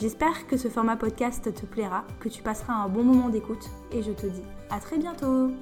[0.00, 4.02] J'espère que ce format podcast te plaira, que tu passeras un bon moment d'écoute et
[4.02, 5.52] je te dis à très bientôt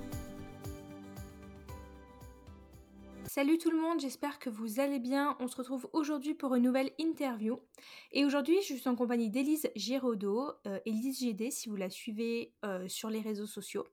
[3.27, 5.37] Salut tout le monde, j'espère que vous allez bien.
[5.39, 7.61] On se retrouve aujourd'hui pour une nouvelle interview.
[8.13, 12.53] Et aujourd'hui, je suis en compagnie d'Élise Giraudot, euh, Élise GD si vous la suivez
[12.65, 13.87] euh, sur les réseaux sociaux.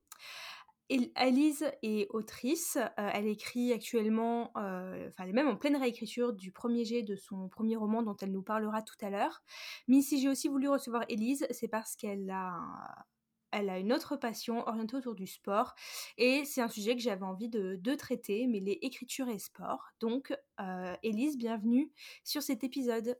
[1.15, 6.33] Alice est autrice, euh, elle écrit actuellement, euh, enfin elle est même en pleine réécriture
[6.33, 9.43] du premier jet de son premier roman dont elle nous parlera tout à l'heure.
[9.87, 13.05] Mais si j'ai aussi voulu recevoir Élise, c'est parce qu'elle a,
[13.51, 15.75] elle a une autre passion orientée autour du sport
[16.17, 19.91] et c'est un sujet que j'avais envie de, traiter, mais les écritures et sport.
[19.99, 21.91] Donc euh, Élise, bienvenue
[22.23, 23.19] sur cet épisode.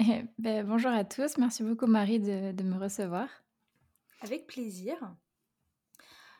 [0.00, 3.28] Eh ben, bonjour à tous, merci beaucoup Marie de, de me recevoir.
[4.20, 5.14] Avec plaisir.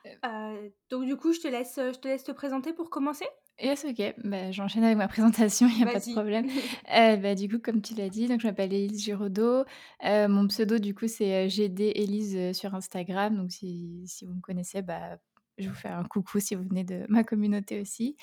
[0.05, 3.25] Euh, donc du coup, je te laisse, je te laisse te présenter pour commencer.
[3.61, 4.15] Yes, ok.
[4.23, 6.47] Bah, J'enchaîne avec ma présentation, il n'y a pas de problème.
[6.95, 9.63] Euh, bah, du coup, comme tu l'as dit, donc, je m'appelle Elise Giraudot.
[10.05, 13.35] Euh, mon pseudo, du coup, c'est GD Elise sur Instagram.
[13.35, 15.17] Donc, si, si, vous me connaissez, bah,
[15.57, 18.15] je vous fais un coucou si vous venez de ma communauté aussi.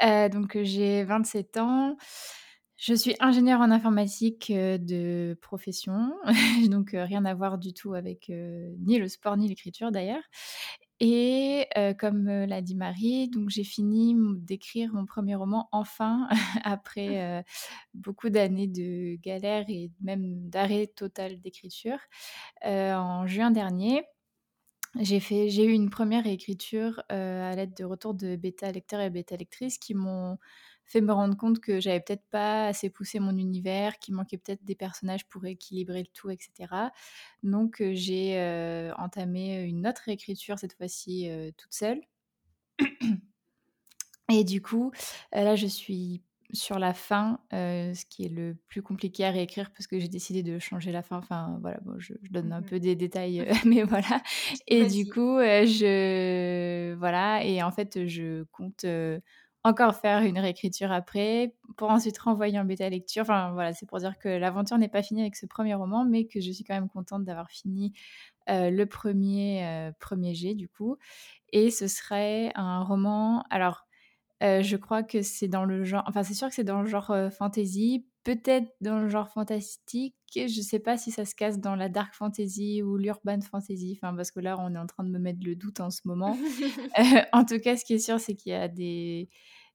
[0.00, 1.96] donc, j'ai 27 ans.
[2.76, 6.14] Je suis ingénieure en informatique de profession,
[6.70, 10.22] donc rien à voir du tout avec ni le sport ni l'écriture d'ailleurs.
[11.00, 11.66] Et
[11.98, 16.28] comme l'a dit Marie, donc j'ai fini d'écrire mon premier roman enfin
[16.64, 17.42] après
[17.94, 21.98] beaucoup d'années de galère et même d'arrêt total d'écriture
[22.64, 24.04] en juin dernier.
[24.98, 29.36] J'ai j'ai eu une première réécriture à l'aide de retours de bêta lecteurs et bêta
[29.36, 30.36] lectrices qui m'ont
[30.90, 34.64] fait me rendre compte que j'avais peut-être pas assez poussé mon univers, qu'il manquait peut-être
[34.64, 36.90] des personnages pour équilibrer le tout, etc.
[37.42, 38.36] Donc j'ai
[38.98, 42.00] entamé une autre réécriture, cette fois-ci toute seule.
[44.30, 44.92] Et du coup,
[45.32, 49.86] là, je suis sur la fin, ce qui est le plus compliqué à réécrire parce
[49.86, 51.16] que j'ai décidé de changer la fin.
[51.18, 54.22] Enfin, voilà, bon, je, donne un mmh peu des détails, mais voilà.
[54.66, 56.94] Et du coup, je.
[56.94, 58.84] Voilà, et en fait, je compte
[59.62, 63.22] encore faire une réécriture après, pour ensuite renvoyer en bêta lecture.
[63.22, 66.26] Enfin voilà, c'est pour dire que l'aventure n'est pas finie avec ce premier roman, mais
[66.26, 67.92] que je suis quand même contente d'avoir fini
[68.48, 70.96] euh, le premier, euh, premier G du coup.
[71.52, 73.44] Et ce serait un roman.
[73.50, 73.86] Alors,
[74.42, 76.04] euh, je crois que c'est dans le genre.
[76.06, 80.14] Enfin, c'est sûr que c'est dans le genre fantasy, peut-être dans le genre fantastique.
[80.34, 83.98] Je ne sais pas si ça se casse dans la dark fantasy ou l'urban fantasy.
[84.00, 86.00] Enfin, parce que là, on est en train de me mettre le doute en ce
[86.04, 86.36] moment.
[87.32, 89.28] en tout cas, ce qui est sûr, c'est qu'il y a des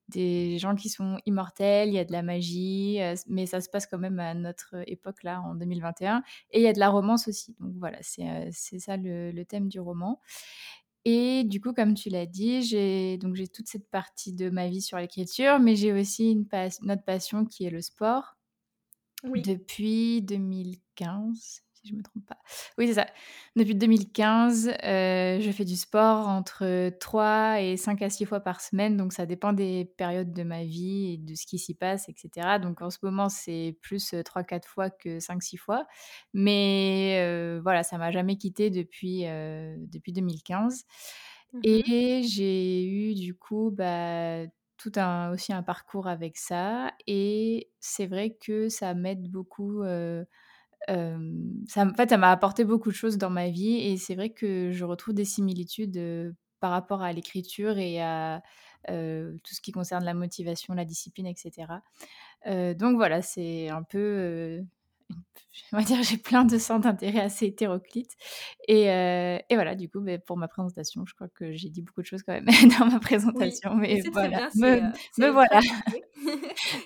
[0.09, 3.69] des gens qui sont immortels, il y a de la magie, euh, mais ça se
[3.69, 6.21] passe quand même à notre époque là, en 2021.
[6.51, 7.55] Et il y a de la romance aussi.
[7.59, 10.19] Donc voilà, c'est euh, ça le, thème du roman.
[11.05, 14.67] Et du coup, comme tu l'as dit, j'ai donc j'ai toute cette partie de ma
[14.69, 16.47] vie sur l'écriture, mais j'ai aussi une,
[16.91, 18.34] autre passion qui est le sport.
[19.29, 19.41] Oui.
[19.41, 22.37] Depuis 2015, je ne me trompe pas.
[22.77, 23.07] Oui, c'est ça.
[23.55, 28.61] Depuis 2015, euh, je fais du sport entre 3 et 5 à 6 fois par
[28.61, 28.97] semaine.
[28.97, 32.59] Donc, ça dépend des périodes de ma vie et de ce qui s'y passe, etc.
[32.59, 35.85] Donc, en ce moment, c'est plus 3-4 euh, fois que 5-6 fois.
[36.33, 40.83] Mais euh, voilà, ça m'a jamais quitté depuis, depuis 2015.
[41.53, 44.45] Mmh et j'ai eu, du coup, bah,
[45.31, 46.91] aussi un parcours avec ça.
[47.07, 49.83] Et c'est vrai que ça m'aide beaucoup
[51.67, 54.29] ça, en fait, ça m'a apporté beaucoup de choses dans ma vie et c'est vrai
[54.29, 58.41] que je retrouve des similitudes par rapport à l'écriture et à
[58.87, 61.81] tout ce qui concerne la motivation, la discipline, etc.
[62.75, 64.61] donc voilà, c'est un peu
[65.71, 68.15] on va dire, j'ai plein de centres d'intérêt assez hétéroclites.
[68.67, 71.81] Et, euh, et, voilà, du coup, mais pour ma présentation, je crois que j'ai dit
[71.81, 72.45] beaucoup de choses quand même
[72.79, 73.75] dans ma présentation.
[73.75, 74.81] mais voilà, me,
[75.17, 75.59] me voilà.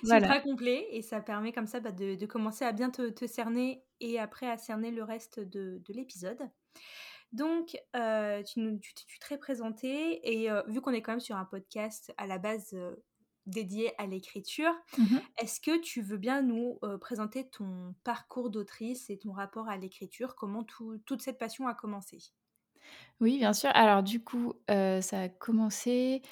[0.04, 3.10] c'est très complet et ça permet comme ça bah, de, de, commencer à bien te,
[3.10, 6.38] te, cerner et après à cerner le reste de, de l'épisode.
[7.32, 11.44] Donc, euh, tu, tu, tu, présenté et euh, vu qu'on est quand même sur un
[11.44, 12.74] podcast à la base
[13.50, 14.72] dédié à l'écriture.
[14.96, 19.76] Mmh Est-ce que tu veux bien nous présenter ton parcours d'autrice et ton rapport à
[19.76, 20.36] l'écriture?
[20.36, 20.64] Comment
[21.04, 22.18] toute cette passion a commencé?
[23.20, 23.70] Oui, bien sûr.
[23.74, 26.22] Alors du coup, ça a commencé...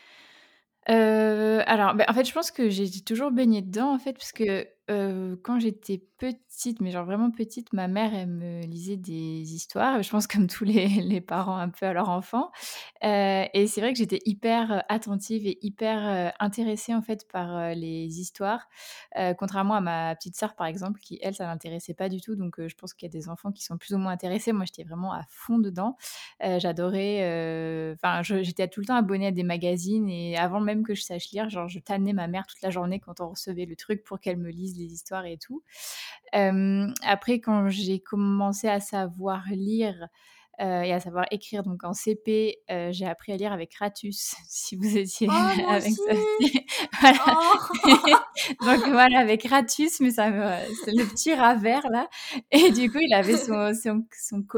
[0.86, 4.66] alors, bah, en fait, je pense que j'ai toujours baigné dedans, en fait, parce que
[4.88, 10.26] quand j'étais petite, mais genre vraiment petite, ma mère, me lisait des histoires, je pense
[10.26, 12.50] comme tous les parents un peu à leur enfant.
[13.04, 18.20] Heu et c'est vrai que j'étais hyper, attentive et hyper, intéressée en fait par, les
[18.20, 18.68] histoires.
[19.38, 22.56] Contrairement à ma petite sœur par exemple qui elle, ça l'intéressait pas du tout donc
[22.66, 24.52] je pense qu'il y a des enfants qui sont plus ou moins intéressés.
[24.52, 25.96] Moi, j'étais vraiment à fond dedans.
[26.40, 31.02] J'adorais, enfin j'étais tout le temps abonnée à des magazines et avant même que je
[31.02, 34.04] sache lire, genre je tannais ma mère toute la journée quand on recevait le truc
[34.04, 35.62] pour qu'elle me lise les histoires et tout.
[37.02, 40.08] après, quand j'ai commencé à savoir lire,
[40.60, 41.62] euh, et à savoir écrire.
[41.62, 45.92] Donc en CP, euh, j'ai appris à lire avec Ratus, si vous étiez oh, avec
[45.92, 46.14] ça.
[47.00, 47.18] voilà.
[47.28, 50.30] Oh donc voilà, avec Ratus, mais ça
[50.84, 52.08] c'est le petit rat vert là.
[52.50, 54.04] Et du coup, il avait son, son,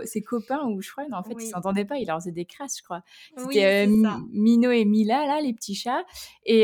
[0.05, 2.79] ses copains, ou je crois, en fait, ils s'entendaient pas, il leur faisait des crasses,
[2.79, 3.03] je crois.
[3.37, 6.05] C'était euh, Mino et Mila, là, les petits chats.
[6.47, 6.63] Et,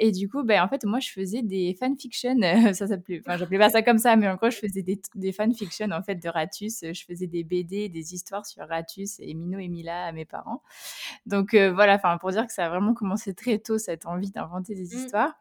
[0.00, 2.36] et du coup, ben, en fait, moi, je faisais des fanfictions,
[2.72, 5.32] ça s'appelait, enfin, j'appelais pas ça comme ça, mais en gros, je faisais des, des
[5.32, 6.80] fanfictions, en fait, de Ratus.
[6.82, 10.62] Je faisais des BD, des histoires sur Ratus et Mino et Mila à mes parents.
[11.26, 14.30] Donc euh, voilà, enfin pour dire que ça a vraiment commencé très tôt cette envie
[14.30, 14.98] d'inventer des mmh.
[14.98, 15.34] histoires.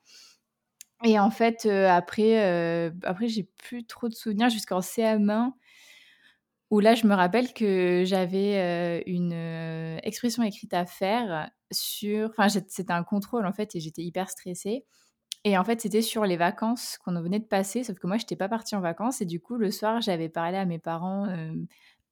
[1.04, 5.54] Et en fait, euh, après, euh, après j'ai plus trop de souvenirs jusqu'en CM1
[6.70, 9.34] où là, je me rappelle que j'avais une
[10.04, 12.30] expression écrite à faire sur.
[12.30, 14.86] Enfin, c'était un contrôle en fait, et j'étais hyper stressée.
[15.44, 18.24] Et en fait, c'était sur les vacances qu'on venait de passer, sauf que moi, je
[18.24, 19.22] n'étais pas partie en vacances.
[19.22, 21.28] Et du coup, le soir, j'avais parlé à mes parents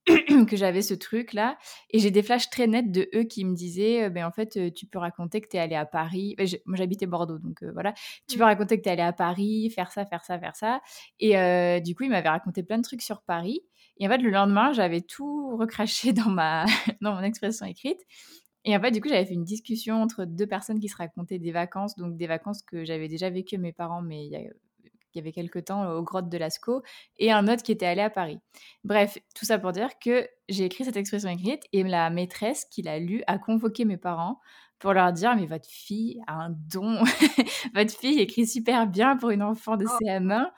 [0.48, 1.58] que j'avais ce truc là
[1.90, 4.86] et j'ai des flashs très nets de eux qui me disaient ben en fait tu
[4.86, 6.36] peux raconter que tu es allé à Paris.
[6.66, 7.94] Moi j'habitais Bordeaux donc voilà.
[8.28, 8.48] Tu peux mmh.
[8.48, 10.82] raconter que tu es allé à Paris faire ça faire ça faire ça.
[11.20, 11.32] Et
[11.82, 13.62] du coup ils m'avaient raconté plein de trucs sur Paris.
[13.98, 16.66] Et en fait le lendemain j'avais tout recraché dans ma
[17.02, 18.00] dans mon expression écrite.
[18.66, 21.40] Et en fait, du coup, j'avais fait une discussion entre deux personnes qui se racontaient
[21.40, 24.42] des vacances, donc des vacances que j'avais déjà vécues mes parents, mais il y a
[25.14, 26.82] il y avait quelques temps aux grottes de Lascaux,
[27.18, 28.40] et un autre qui était allé à Paris.
[28.84, 32.82] Bref, tout ça pour dire que j'ai écrit cette expression écrite et la maîtresse qui
[32.82, 34.40] l'a lu a convoqué mes parents
[34.80, 37.04] pour leur dire mais votre fille a un don,
[37.76, 39.98] votre fille écrit super bien pour une enfant de oh.
[40.02, 40.50] CM1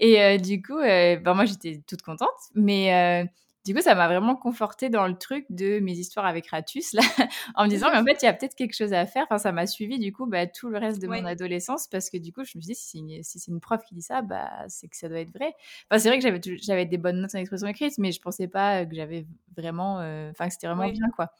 [0.00, 3.26] et euh, du coup euh, ben moi j'étais toute contente mais euh,
[3.68, 7.02] du coup, ça m'a vraiment confortée dans le truc de mes histoires avec Ratus, là,
[7.54, 9.24] en me disant, mais en fait, il y a peut-être quelque chose à faire.
[9.24, 12.16] Enfin, ça m'a suivi, du coup, bah, tout le reste de mon adolescence, parce que
[12.16, 14.88] du coup, je me suis dit, si c'est une, prof qui dit ça, bah, c'est
[14.88, 15.52] que ça doit être vrai.
[15.90, 18.86] Enfin, c'est vrai que j'avais des bonnes notes en expression écrite, mais je pensais pas
[18.86, 21.30] que j'avais vraiment, euh, enfin, que c'était vraiment bien, quoi.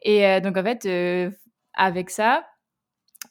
[0.00, 1.30] Et euh, donc, en fait, euh,
[1.74, 2.46] avec ça,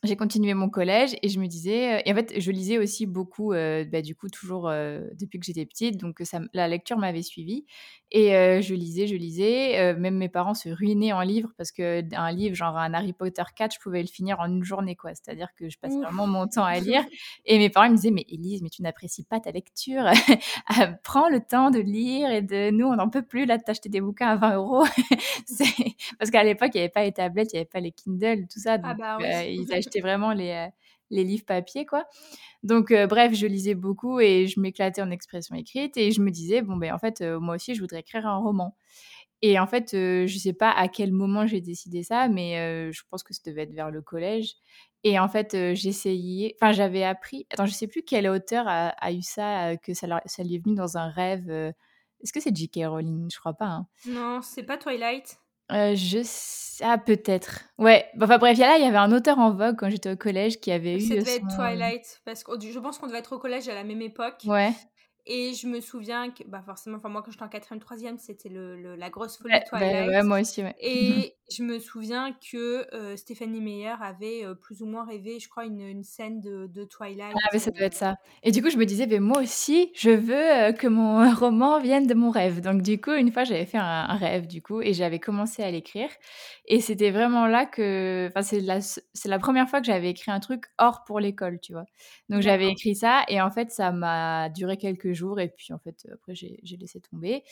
[0.06, 3.52] j'ai continué mon collège et je me disais et en fait je lisais aussi beaucoup
[3.52, 5.98] bah, du coup toujours depuis que j'étais petite.
[5.98, 7.66] Donc ça, la lecture m'avait suivie.
[8.12, 8.30] Et
[8.62, 9.94] je lisais je lisais.
[9.96, 13.44] Même mes parents se ruinaient en livres parce que un livre genre un Harry Potter
[13.56, 15.12] 4 je pouvais le finir en une journée quoi.
[15.16, 17.04] C'est-à-dire que je passais vraiment mon temps à lire.
[17.46, 20.06] Et mes parents me disaient mais Elise mais tu n'apprécies pas ta lecture.
[20.68, 23.64] Ah, prends le temps de lire et de nous on n'en peut plus là de
[23.64, 24.86] t'acheter des bouquins à 20 euros.
[26.20, 28.48] Parce qu'à l'époque il n'y avait pas les tablettes il n'y avait pas les Kindle
[28.52, 28.74] tout ça.
[28.74, 30.68] Ah donc ah bah, ils achetaient vraiment les, euh,
[31.10, 32.06] les livres papier, quoi.
[32.64, 36.32] Donc, euh, bref, je lisais beaucoup et je m'éclatais en expression écrite et je me
[36.32, 38.76] disais, bon, ben en fait, euh, moi aussi, je voudrais écrire un roman.
[39.42, 43.22] Et en fait, je sais pas à quel moment j'ai décidé ça, mais je pense
[43.22, 44.54] que ça devait être vers le collège.
[45.04, 49.22] Et en fait, j'essayais, enfin, j'avais appris, attends, je sais plus quel auteur a, eu
[49.22, 51.48] ça, que ça, ça, lui est venu dans un rêve.
[51.50, 52.88] Est-ce que c'est J.K.
[52.88, 53.30] Rowling?
[53.32, 53.68] Je crois pas.
[53.68, 53.88] Hein.
[54.08, 55.38] Non, c'est pas Twilight.
[55.72, 56.84] Euh, je sais...
[56.84, 57.62] Ah, peut-être.
[57.78, 58.06] Ouais.
[58.22, 60.72] Enfin bref, là, il y avait un auteur en vogue quand j'étais au collège qui
[60.72, 61.02] avait eu.
[61.02, 63.86] Ça devait être Twilight, parce que je pense qu'on devait être au collège à la
[63.86, 64.42] même époque.
[64.46, 64.74] Ouais.
[65.28, 68.50] Et je me souviens que, bah forcément, enfin moi quand j'étais en 4 troisième, c'était
[68.50, 70.08] le, la grosse folie de bah, Twilight.
[70.08, 70.76] Ouais, moi aussi, ouais.
[70.80, 75.50] Et je me souviens que euh, Stéphanie Meyer avait euh, plus ou moins rêvé, je
[75.50, 77.36] crois, une, une scène de, de, Twilight.
[77.36, 78.18] Ah, mais ça doit être ça.
[78.44, 81.80] Et du coup, je me disais, mais moi aussi, je veux euh, que mon roman
[81.80, 82.62] vienne de mon rêve.
[82.62, 85.72] Donc du coup, une fois, j'avais fait un, rêve, du coup, et j'avais commencé à
[85.72, 86.10] l'écrire.
[86.68, 90.32] Et c'était vraiment là que, enfin, c'est la, c'est la première fois que j'avais écrit
[90.32, 91.86] un truc hors pour l'école, tu vois.
[92.30, 95.80] Donc j'avais écrit ça, et en fait, ça m'a duré quelques jours et puis en
[95.80, 97.44] fait après j'ai laissé tomber.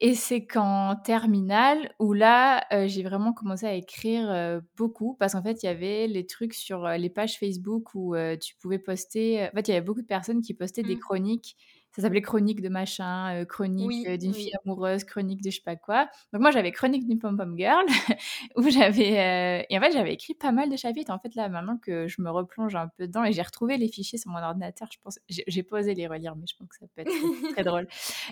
[0.00, 5.34] Et c'est qu'en terminale où là euh, j'ai vraiment commencé à écrire euh, beaucoup parce
[5.34, 8.78] qu'en fait il y avait les trucs sur euh, les pages Facebook où tu pouvais
[8.78, 9.44] poster.
[9.44, 11.00] En fait il y avait beaucoup de personnes qui postaient des mmh.
[11.00, 11.56] chroniques
[11.94, 15.62] ça s'appelait Chronique de machin, euh, Chronique euh, d'une fille amoureuse, Chronique de je sais
[15.64, 16.08] pas quoi.
[16.32, 17.86] Donc moi j'avais Chronique d'une pom pom girl
[18.56, 21.12] où j'avais euh, et en fait j'avais écrit pas mal de chapitres.
[21.12, 23.86] En fait là maintenant que je me replonge un peu dedans et j'ai retrouvé les
[23.86, 26.86] fichiers sur mon ordinateur, je pense j'ai posé les relire mais je pense que ça
[26.96, 27.86] peut être très drôle.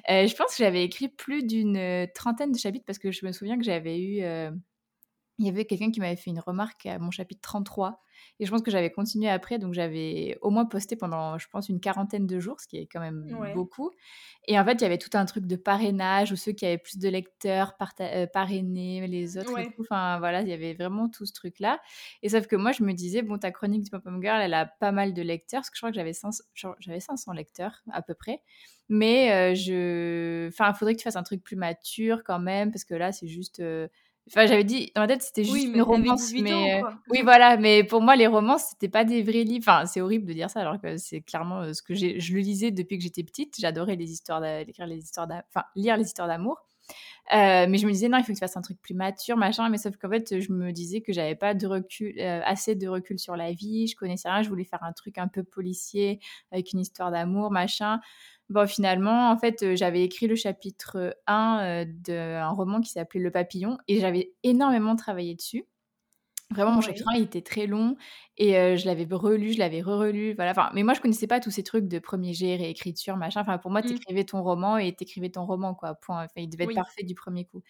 [0.09, 3.57] je pense que j'avais écrit plus d'une trentaine de chapitres parce que je me souviens
[3.59, 4.25] que j'avais eu
[5.43, 8.01] il y avait quelqu'un qui m'avait fait une remarque à mon chapitre 33
[8.41, 11.69] et je pense que j'avais continué après, donc j'avais au moins posté pendant, je pense,
[11.69, 13.91] une quarantaine de jours, ce qui est quand même beaucoup.
[14.49, 16.79] Et en fait, il y avait tout un truc de parrainage, où ceux qui avaient
[16.79, 19.83] plus de lecteurs euh, parrainaient les autres et tout.
[19.83, 21.81] Enfin, voilà, il y avait vraiment tout ce truc-là.
[22.23, 24.67] Et sauf que moi, je me disais, bon, ta chronique du Pop-Up Girl, elle a
[24.67, 26.43] pas mal de lecteurs, parce que je crois que j'avais 500,
[26.81, 28.43] j'avais 500 lecteurs à peu près.
[28.89, 30.49] Mais euh, je...
[30.49, 33.13] Enfin, il faudrait que tu fasses un truc plus mature quand même, parce que là,
[33.13, 33.61] c'est juste...
[33.61, 33.89] Euh,
[34.29, 37.83] Enfin, j'avais dit dans ma tête c'était juste une romance, mais euh, oui voilà, mais
[37.83, 39.65] pour moi les romances c'était pas des vrais livres.
[39.69, 42.21] Enfin, c'est horrible de dire ça alors que c'est clairement euh, ce que j'ai.
[42.21, 43.57] Je le lisais depuis que j'étais petite.
[43.59, 46.65] J'adorais les histoires, d'écrire les histoires, enfin lire les histoires d'amour.
[47.33, 49.37] Euh, mais je me disais non, il faut que tu fasses un truc plus mature,
[49.37, 49.69] machin.
[49.69, 53.19] Mais sauf qu'en fait, je me disais que j'avais pas de recul, assez de recul
[53.19, 53.87] sur la vie.
[53.87, 54.43] Je connaissais rien.
[54.43, 56.21] Je voulais faire un truc un peu policier
[56.51, 58.01] avec une histoire d'amour, machin.
[58.53, 63.21] Bon, finalement, en fait, euh, j'avais écrit le chapitre 1 euh, d'un roman qui s'appelait
[63.21, 65.65] Le Papillon et j'avais énormément travaillé dessus.
[66.53, 67.97] Vraiment, mon chapitre 1, il était très long
[68.39, 70.35] et euh, je l'avais relu, je l'avais re-relu.
[70.35, 70.53] Voilà.
[70.53, 73.41] Enfin, mais moi, je connaissais pas tous ces trucs de premier jet, réécriture, machin.
[73.41, 73.97] Enfin, pour moi, tu mmh.
[73.97, 75.95] écrivais ton roman et tu écrivais ton roman, quoi.
[75.95, 76.25] Point.
[76.25, 77.63] Enfin, il devait être parfait du premier coup.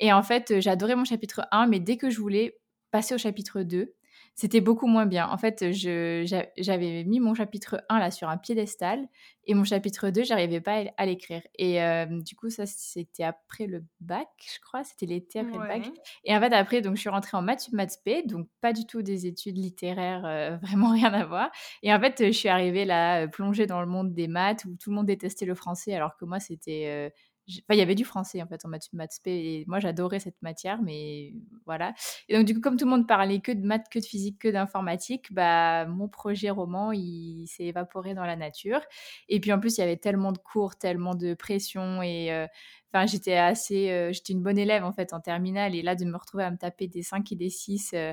[0.00, 2.58] Et en fait, j'adorais mon chapitre 1, mais dès que je voulais
[2.90, 3.94] passer au chapitre 2,
[4.34, 5.28] c'était beaucoup moins bien.
[5.28, 9.06] En fait, j'avais mis mon chapitre 1 là sur un piédestal
[9.44, 11.42] et mon chapitre 2, j'arrivais pas à l'écrire.
[11.58, 14.84] Et euh, du coup, ça, c'était après le bac, je crois.
[14.84, 15.90] C'était l'été après le bac.
[16.24, 18.86] Et en fait, après, donc, je suis rentrée en maths, maths P, donc pas du
[18.86, 21.50] tout des études littéraires, euh, vraiment rien à voir.
[21.82, 24.90] Et en fait, je suis arrivée là, plongée dans le monde des maths où tout
[24.90, 27.10] le monde détestait le français, alors que moi, c'était euh,
[27.48, 30.40] Enfin, il y avait du français en fait en maths, maths et moi j'adorais cette
[30.42, 31.34] matière, mais
[31.66, 31.92] voilà.
[32.28, 34.38] Et donc du coup, comme tout le monde parlait que de maths, que de physique,
[34.38, 38.80] que d'informatique, bah mon projet roman il s'est évaporé dans la nature.
[39.28, 42.46] Et puis en plus, il y avait tellement de cours, tellement de pression et euh,
[42.92, 46.04] enfin j'étais assez, euh, j'étais une bonne élève en fait en terminale et là de
[46.04, 48.12] me retrouver à me taper des 5 et des 6 euh,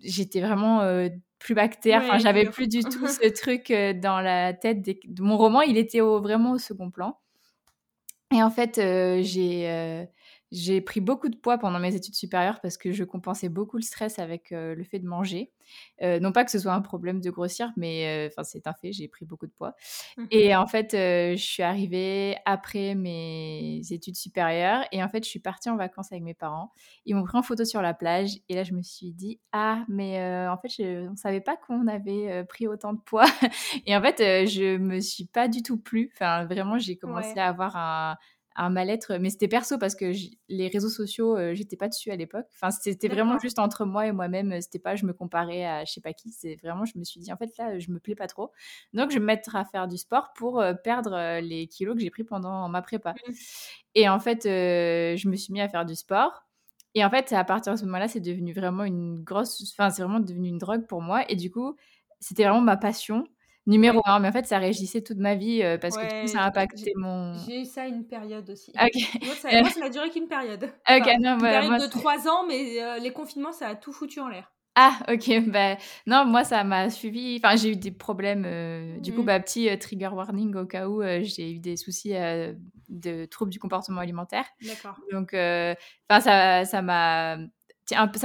[0.00, 0.80] j'étais vraiment
[1.38, 2.02] plus bactère.
[2.02, 4.82] enfin, j'avais plus du tout ce truc dans la tête.
[4.82, 7.18] de Mon roman, il était vraiment au second plan.
[8.32, 8.76] Et en fait,
[9.22, 10.06] j'ai
[10.52, 13.82] j'ai pris beaucoup de poids pendant mes études supérieures parce que je compensais beaucoup le
[13.82, 15.50] stress avec le fait de manger.
[16.00, 19.08] non pas que ce soit un problème de grossir, mais enfin c'est un fait, j'ai
[19.08, 19.74] pris beaucoup de poids.
[20.16, 25.30] Mmh et en fait, je suis arrivée après mes études supérieures et en fait, je
[25.30, 26.70] suis partie en vacances avec mes parents.
[27.06, 29.84] Ils m'ont pris en photo sur la plage et là, je me suis dit ah
[29.88, 33.26] mais en fait, je, on savait pas qu'on avait pris autant de poids.
[33.86, 36.10] et en fait, je me suis pas du tout plu.
[36.14, 38.16] Enfin vraiment, j'ai commencé à avoir un
[38.56, 40.12] un mal-être, mais c'était perso parce que
[40.48, 42.46] les réseaux sociaux, euh, j'étais pas dessus à l'époque.
[42.54, 44.60] Enfin, c'était vraiment juste entre moi et moi-même.
[44.60, 46.30] C'était pas, je me comparais à je sais pas qui.
[46.30, 48.52] C'est vraiment, je me suis dit en fait là, je me plais pas trop.
[48.92, 51.94] Donc je vais me mettre à faire du sport pour euh, perdre euh, les kilos
[51.94, 53.12] que j'ai pris pendant ma prépa.
[53.12, 53.32] Mmh.
[53.94, 56.44] Et en fait, je me suis mis à faire du sport.
[56.94, 60.02] Et en fait, à partir de ce moment-là, c'est devenu vraiment une grosse, enfin, c'est
[60.02, 61.24] vraiment devenu une drogue pour moi.
[61.30, 61.76] Et du coup,
[62.20, 63.26] c'était vraiment ma passion
[63.66, 64.18] numéro un.
[64.20, 67.34] Mais en fait, ça régissait toute ma vie parce que tout ça a impacté mon.
[67.46, 68.72] J'ai eu ça une période aussi.
[69.22, 70.70] Moi, ça, n'a duré qu'une période.
[70.88, 74.52] une période de trois ans, mais les confinements, ça a tout foutu en l'air.
[74.74, 75.48] Ah, ok.
[75.48, 75.76] Bah,
[76.06, 77.38] non, moi, ça m'a suivi.
[77.42, 79.00] Enfin, j'ai eu des problèmes.
[79.00, 79.26] du coup, mmh.
[79.26, 82.14] bah, petit trigger warning au cas où j'ai eu des soucis
[82.88, 84.46] de troubles du comportement alimentaire.
[84.62, 84.98] D'accord.
[85.12, 87.61] Donc, enfin, ça, ça m'a ça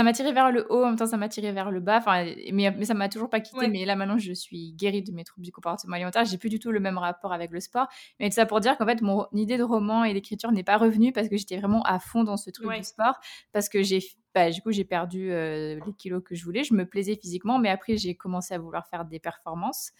[0.03, 1.97] m'a tiré vers le haut, en même temps ça m'a tiré vers le bas.
[1.97, 3.67] Enfin, mais, mais ça m'a toujours pas quitté.
[3.67, 6.25] Mais là maintenant je suis guérie de mes troubles du comportement alimentaire.
[6.25, 7.87] J'ai plus du tout le même rapport avec le sport.
[8.19, 10.77] Mais tout ça pour dire qu'en fait mon idée de roman et d'écriture n'est pas
[10.77, 13.15] revenue parce que j'étais vraiment à fond dans ce truc du sport.
[13.53, 13.99] Parce que j'ai
[14.37, 16.63] bah, du coup, j'ai perdu euh, les kilos que je voulais.
[16.63, 19.93] Je me plaisais physiquement, mais après, j'ai commencé à vouloir faire des performances.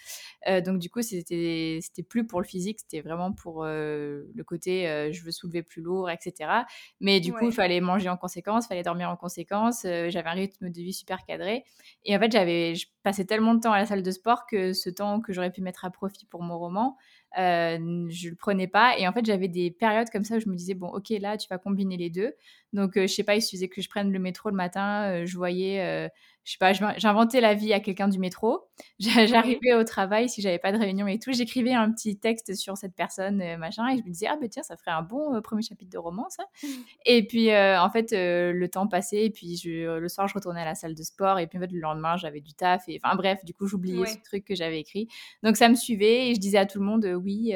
[0.47, 4.43] Euh, donc, du coup, c'était, c'était plus pour le physique, c'était vraiment pour euh, le
[4.43, 6.51] côté je veux soulever plus lourd, etc.
[6.99, 9.81] Mais du coup, il fallait manger en conséquence, il fallait dormir en conséquence.
[9.83, 11.63] j'avais un rythme de vie super cadré.
[12.05, 14.73] Et en fait, j'avais, je passais tellement de temps à la salle de sport que
[14.73, 16.95] ce temps que j'aurais pu mettre à profit pour mon roman,
[17.37, 18.97] euh, je le prenais pas.
[18.97, 21.37] Et en fait, j'avais des périodes comme ça où je me disais, bon, ok, là,
[21.37, 22.33] tu vas combiner les deux.
[22.73, 25.25] Donc, euh, je sais pas, il suffisait que je prenne le métro le matin, euh,
[25.25, 26.09] je voyais
[26.47, 28.69] je sais pas, j'inventais la vie à quelqu'un du métro.
[28.99, 32.77] J'arrivais au travail, si j'avais pas de réunion et tout, j'écrivais un petit texte sur
[32.77, 35.35] cette personne, euh, machin, et je me disais, ah ben tiens, ça ferait un bon
[35.35, 36.45] euh, premier chapitre de roman, ça.
[37.05, 40.61] et puis, euh, en fait, le temps passait, et puis je, le soir, je retournais
[40.61, 42.97] à la salle de sport, et puis en fait, le lendemain, j'avais du taf, et
[43.03, 45.09] enfin bref, du coup, j'oubliais ce truc que j'avais écrit.
[45.43, 47.53] Donc, ça me suivait, et je disais à tout le monde, oui,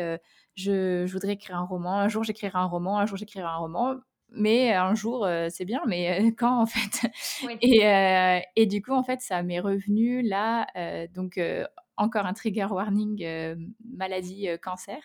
[0.55, 3.55] je, je, voudrais écrire un roman, un jour j'écrirai un roman, un jour j'écrirai un
[3.55, 3.95] roman
[4.31, 7.09] mais un jour, c'est bien, mais quand en fait?
[7.61, 7.81] Et,
[8.55, 10.67] et, du coup, en fait, ça m'est revenu là.
[11.13, 11.39] donc,
[11.97, 13.25] encore un trigger warning
[13.85, 15.01] maladie cancer.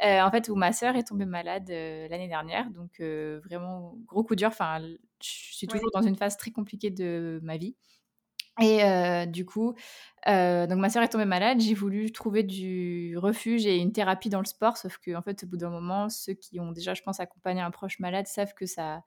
[0.00, 4.48] en fait, où ma sœur est tombée malade l'année dernière, donc vraiment gros coup dur.
[4.48, 4.80] Enfin,
[5.22, 7.76] je suis toujours dans une phase très compliquée de ma vie.
[8.60, 9.74] Et du coup,
[10.26, 14.40] donc ma sœur est tombée malade, j'ai voulu trouver du refuge et une thérapie dans
[14.40, 17.02] le sport, sauf qu'en en fait, au bout d'un moment, ceux qui ont déjà, je
[17.02, 19.02] pense, accompagné un proche malade savent que ça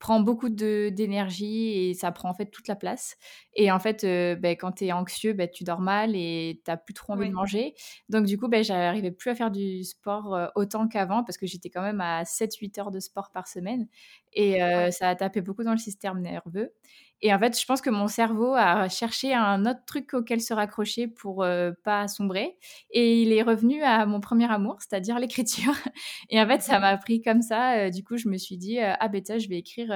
[0.00, 3.16] prend beaucoup d'énergie et ça prend en fait toute la place.
[3.54, 6.92] Et en fait, ben, quand tu es anxieux, ben, tu dors mal et tu plus
[6.92, 7.74] trop envie de manger.
[8.10, 11.70] Donc du coup, ben, j'arrivais plus à faire du sport autant qu'avant parce que j'étais
[11.70, 13.88] quand même à 7-8 heures de sport par semaine.
[14.34, 14.58] Et
[14.90, 16.74] ça a tapé beaucoup dans le système nerveux.
[17.22, 20.52] Et en fait, je pense que mon cerveau a cherché un autre truc auquel se
[20.52, 22.56] raccrocher pour euh, pas sombrer.
[22.90, 25.74] Et il est revenu à mon premier amour, c'est-à-dire l'écriture.
[26.30, 27.78] Et en fait, ça m'a pris comme ça.
[27.78, 29.90] Euh, du coup, je me suis dit, euh, ah ben ça, je vais écrire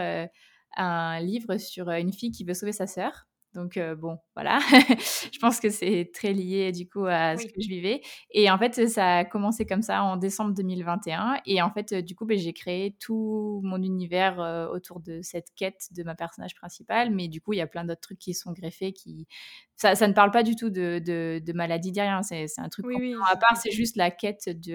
[0.77, 3.28] un livre sur une fille qui veut sauver sa sœur.
[3.55, 4.61] Donc bon, voilà,
[5.33, 8.03] je pense que c'est très lié du coup à ce que je vivais.
[8.31, 11.41] Et en fait, ça a commencé comme ça en décembre 2021.
[11.47, 14.39] Et en fait, du coup, ben, j'ai créé tout mon univers
[14.73, 17.11] autour de cette quête de ma personnage principale.
[17.11, 18.93] Mais du coup, il y a plein d'autres trucs qui sont greffés.
[18.93, 19.27] Qui...
[19.79, 22.21] Ça, ça ne parle pas du tout de, de, maladie derrière.
[22.25, 22.85] C'est un truc
[23.31, 24.75] à part, c'est juste la quête de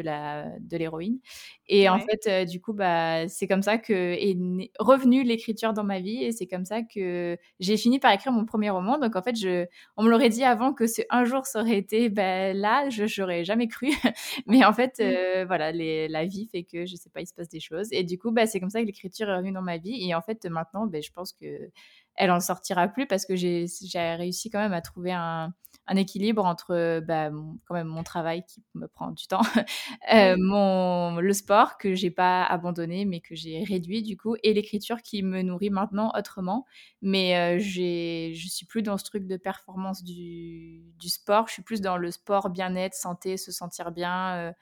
[0.77, 1.15] l'héroïne.
[1.15, 1.19] De
[1.67, 5.99] et en fait, du coup, bah, c'est comme ça que est revenue l'écriture dans ma
[5.99, 6.23] vie.
[6.23, 8.97] Et c'est comme ça que j'ai fini par écrire mon premier roman.
[8.97, 9.65] Donc en fait, je,
[9.97, 13.43] on me l'aurait dit avant que un jour ça aurait été ben, là, je n'aurais
[13.43, 13.89] jamais cru.
[14.47, 15.03] Mais en fait, mmh.
[15.03, 17.89] euh, voilà, les, la vie fait que je sais pas, il se passe des choses.
[17.91, 20.07] Et du coup, bah, c'est comme ça que l'écriture est revenue dans ma vie.
[20.07, 21.69] Et en fait, maintenant, ben, je pense que
[22.15, 25.53] elle en sortira plus parce que j'ai réussi quand même à trouver un,
[25.87, 27.29] un équilibre entre bah,
[27.65, 29.41] quand même mon travail qui me prend du temps,
[30.13, 34.53] euh, mon, le sport que j'ai pas abandonné mais que j'ai réduit du coup, et
[34.53, 36.65] l'écriture qui me nourrit maintenant autrement.
[37.01, 41.53] Mais euh, j'ai, je suis plus dans ce truc de performance du, du, sport, je
[41.53, 44.53] suis plus dans le sport, bien-être, santé, se sentir bien,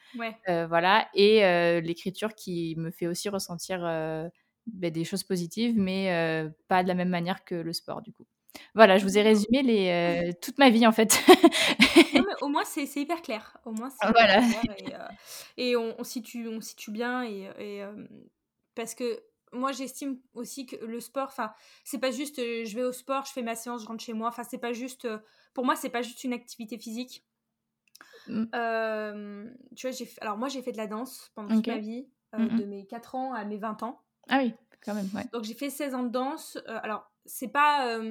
[0.48, 3.81] euh, voilà, et l'écriture qui me fait aussi ressentir
[4.68, 8.25] bah, des choses positives, mais pas de la même manière que le sport du coup.
[8.74, 11.20] Voilà, je vous ai résumé les, euh, toute ma vie en fait.
[11.27, 13.58] non, mais au moins c'est hyper clair.
[13.65, 14.41] Au moins c'est voilà.
[14.77, 15.10] clair
[15.58, 17.84] et, on, on, situe, on situe bien et, et
[18.75, 19.22] parce que
[19.53, 21.53] moi j'estime aussi que le sport, enfin
[21.84, 24.29] c'est pas juste je vais au sport, je fais ma séance, je rentre chez moi.
[24.29, 25.07] Enfin c'est pas juste,
[25.53, 27.25] pour moi c'est pas juste une activité physique.
[28.27, 28.46] Mmh.
[29.75, 32.07] tu vois, j'ai alors moi j'ai fait de la danse pendant toute ma vie,
[32.38, 34.01] mmh de mes 4 ans à mes 20 ans.
[34.31, 35.25] Ah oui, quand même, ouais.
[35.31, 36.57] Donc j'ai fait 16 ans de danse.
[36.65, 38.01] alors c'est pas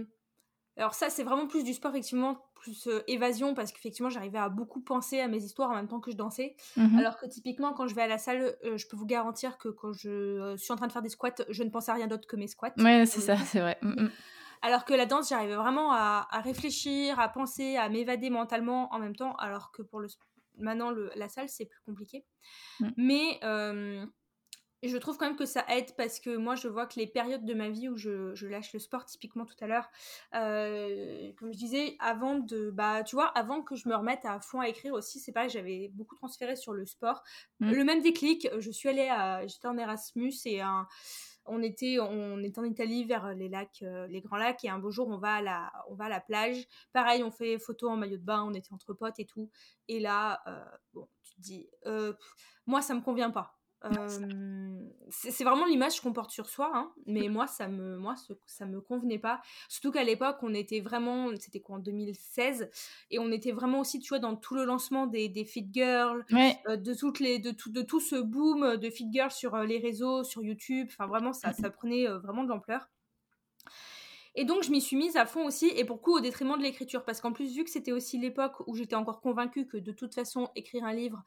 [0.80, 4.48] alors ça, c'est vraiment plus du sport, effectivement, plus euh, évasion, parce qu'effectivement, j'arrivais à
[4.48, 6.56] beaucoup penser à mes histoires en même temps que je dansais.
[6.76, 9.59] Mmh Alors que typiquement, quand je vais à la salle, euh, je peux vous garantir
[9.59, 11.94] que quand je euh, suis en train de faire des squats, je ne pense à
[11.94, 12.72] rien d'autre que mes squats.
[12.78, 13.78] Ouais, c'est ça, c'est vrai.
[13.83, 14.11] Mmh, mmh.
[14.62, 19.16] Alors que la danse, j'arrivais vraiment à, réfléchir, à penser, à m'évader mentalement en même
[19.16, 20.09] temps, alors que pour le
[20.59, 22.26] maintenant, le, la salle, c'est plus compliqué.
[22.98, 23.40] Mais
[24.83, 27.45] je trouve quand même que ça aide parce que moi je vois que les périodes
[27.45, 29.88] de ma vie où je, lâche le sport typiquement tout à l'heure
[30.35, 34.40] euh, comme je disais avant de bah tu vois avant que je me remette à
[34.40, 37.23] fond à écrire aussi c'est pareil j'avais beaucoup transféré sur le sport.
[37.61, 37.73] Mmh.
[37.73, 40.62] le même déclic je suis allée à j'étais en Erasmus et
[41.45, 44.79] on était on est en Italie vers les lacs euh, les grands lacs et un
[44.79, 46.66] beau jour on va à la on va à la plage.
[46.93, 49.51] Pareil on fait photo en maillot de bain on était entre potes et tout.
[49.88, 50.64] Et là euh,
[50.95, 51.69] bon tu te dis
[52.66, 53.60] moi ça me convient pas
[55.11, 58.14] c'est vraiment l'image qu'on porte sur soi, hein, mais moi ça me moi
[58.47, 59.40] ça me convenait pas.
[59.69, 62.71] Surtout qu'à l'époque on était vraiment, c'était quoi en 2016,
[63.11, 66.25] et on était vraiment aussi tu vois dans tout le lancement des, des fit girls,
[66.66, 70.25] de toutes les de tout de tout ce boom de fit girls sur les réseaux,
[70.25, 70.88] sur YouTube.
[70.90, 72.88] Enfin vraiment ça ça prenait vraiment de l'ampleur.
[74.37, 76.62] Et donc, je m'y suis mise à fond aussi, et pour coup, au détriment de
[76.62, 77.05] l'écriture.
[77.05, 80.14] Parce qu'en plus, vu que c'était aussi l'époque où j'étais encore convaincue que de toute
[80.14, 81.23] façon, écrire un livre,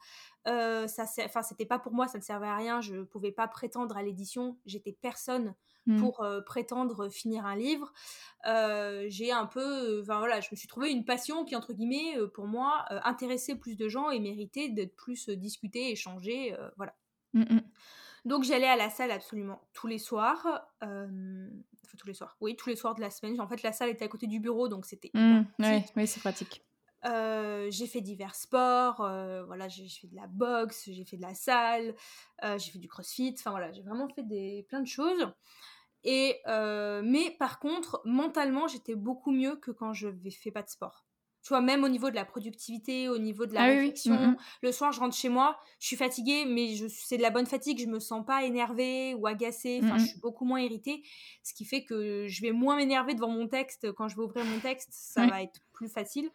[0.48, 2.80] euh, ça, enfin, c'était pas pour moi, ça ne servait à rien.
[2.80, 4.58] Je pouvais pas prétendre à l'édition.
[4.64, 5.54] J'étais personne
[5.86, 6.00] mmh.
[6.00, 7.92] pour euh, prétendre finir un livre.
[8.46, 12.16] Euh, j'ai un peu, enfin voilà, je me suis trouvé une passion qui, entre guillemets,
[12.32, 16.94] pour moi, intéressait plus de gens et méritait d'être plus discutée, échangée, voilà.
[17.34, 17.60] Mmh, mmh.
[18.24, 20.66] Donc j'allais à la salle absolument tous les soirs.
[20.82, 21.48] Euh,
[21.84, 22.36] enfin tous les soirs.
[22.40, 23.40] Oui, tous les soirs de la semaine.
[23.40, 25.42] En fait, la salle était à côté du bureau, donc c'était mmh,
[25.96, 26.64] oui, c'est pratique.
[27.04, 31.22] Euh, j'ai fait divers sports, euh, voilà, j'ai fait de la boxe, j'ai fait de
[31.22, 31.94] la salle,
[32.42, 35.30] j'ai fait du crossfit, enfin voilà, j'ai vraiment fait des, plein de choses.
[36.02, 40.70] Et, mais par contre, mentalement, j'étais beaucoup mieux que quand je ne fais pas de
[40.70, 41.04] sport
[41.44, 44.14] tu vois, même au niveau de la productivité, au niveau de la ah réflexion.
[44.14, 44.36] Mm, mm.
[44.62, 47.44] Le soir, je rentre chez moi, je suis fatiguée, mais je, c'est de la bonne
[47.44, 51.02] fatigue, je me sens pas énervée ou agacée, enfin, je mm, suis beaucoup moins irritée,
[51.42, 54.46] ce qui fait que je vais moins m'énerver devant mon texte quand je vais ouvrir
[54.46, 56.30] mon texte, ça va être plus facile.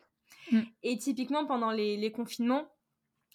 [0.84, 2.68] Et typiquement, pendant les, confinements,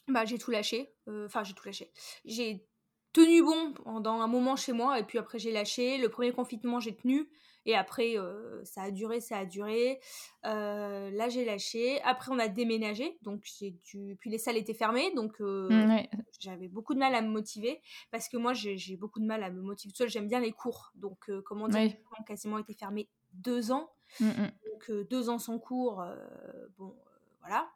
[0.08, 0.92] bah, j'ai tout lâché.
[1.08, 1.90] Enfin, j'ai tout lâché.
[2.24, 2.64] J'ai
[3.12, 5.98] tenu bon pendant un moment chez moi et puis après j'ai lâché.
[5.98, 7.28] Le premier confinement j'ai tenu
[7.66, 8.16] et après
[8.64, 10.00] ça a duré, ça a duré.
[10.42, 12.00] là j'ai lâché.
[12.03, 14.16] Après on a déménagé donc j'ai dû.
[14.20, 16.03] Puis les salles étaient fermées donc mmh,
[16.40, 19.50] j'avais beaucoup de mal à me motiver parce que moi j'ai beaucoup de mal à
[19.50, 20.09] me motiver seule.
[20.09, 22.00] J'aime bien les cours donc comment dire, ouais.
[22.18, 23.90] ont quasiment été fermés deux ans.
[24.20, 24.50] Mmh, mmh.
[24.70, 26.05] Donc deux ans sans cours,
[26.79, 26.94] bon
[27.40, 27.68] voilà.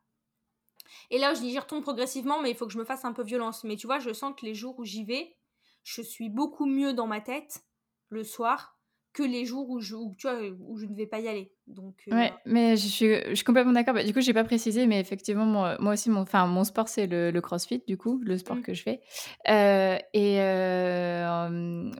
[1.10, 3.12] Et là, je dis, j'y retombe progressivement, mais il faut que je me fasse un
[3.12, 3.64] peu violence.
[3.64, 5.36] Mais tu vois, je sens que les jours où j'y vais,
[5.84, 7.64] je suis beaucoup mieux dans ma tête
[8.08, 8.77] le soir
[9.18, 11.50] que les jours où je, tu vois, où je ne vais pas y aller.
[11.66, 13.94] Donc, euh, Ouais, mais je suis, je suis complètement d'accord.
[13.94, 16.88] Bah, du coup, j'ai pas précisé, mais effectivement, moi, moi aussi, mon, enfin, mon sport,
[16.88, 18.62] c'est le, le, crossfit, du coup, le sport mmh.
[18.62, 19.00] que je fais.
[19.48, 21.48] Euh, et euh,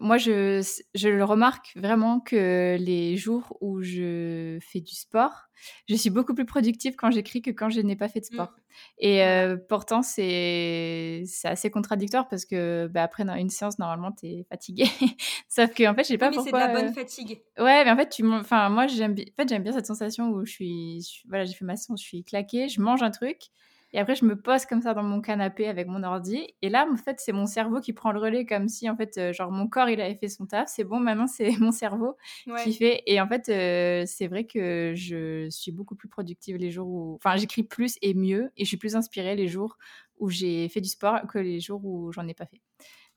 [0.01, 5.48] moi, je, je le remarque vraiment que les jours où je fais du sport,
[5.89, 8.35] je suis beaucoup plus productive quand j'écris que quand je n'ai pas fait de mmh.
[8.35, 8.53] sport.
[8.99, 9.23] Et
[9.69, 14.85] pourtant, c'est assez contradictoire parce que bah, après une séance, normalement, tu es fatigué.
[15.49, 16.53] Sauf que, en fait, je sais pas pourquoi.
[16.53, 17.43] Mais c'est de la bonne fatigue.
[17.59, 20.53] Ouais, mais en fait, tu enfin, moi, j'aime en fait, bien cette sensation où je
[20.53, 23.51] suis, voilà, j'ai fait ma séance, je suis claquée, je mange un truc,
[23.93, 26.87] et après je me pose comme ça dans mon canapé avec mon ordi, et là,
[26.91, 29.51] en fait, c'est mon cerveau qui prend le relais, comme si, en fait, euh, genre
[29.51, 32.17] mon corps il avait fait son taf, c'est bon, maintenant c'est mon cerveau
[32.63, 36.71] qui fait, et en fait, euh, c'est vrai que je suis beaucoup plus productive les
[36.71, 39.79] jours où, enfin, j'écris plus et mieux, et je suis plus inspirée les jours
[40.19, 42.61] où j'ai fait du sport que les jours où j'en ai pas fait.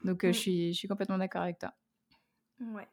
[0.03, 1.73] Donc, euh, je, suis, je suis complètement d'accord avec toi.
[2.59, 2.87] Ouais.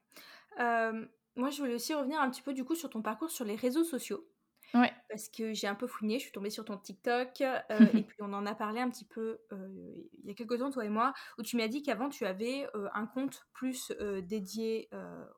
[1.39, 3.55] Moi, je voulais aussi revenir un petit peu du coup sur ton parcours sur les
[3.55, 4.27] réseaux sociaux.
[4.75, 4.93] Ouais.
[5.09, 8.19] Parce que j'ai un peu fouiné, je suis tombée sur ton TikTok euh, et puis
[8.21, 9.69] on en a parlé un petit peu euh,
[10.23, 12.69] il y a quelques temps, toi et moi, où tu m'as dit qu'avant tu avais
[12.75, 14.91] euh, un compte plus dédié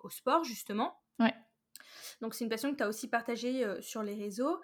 [0.03, 1.01] au sport, justement.
[1.19, 1.35] Ouais.
[2.21, 4.61] Donc c'est une passion que tu as aussi partagée sur les réseaux.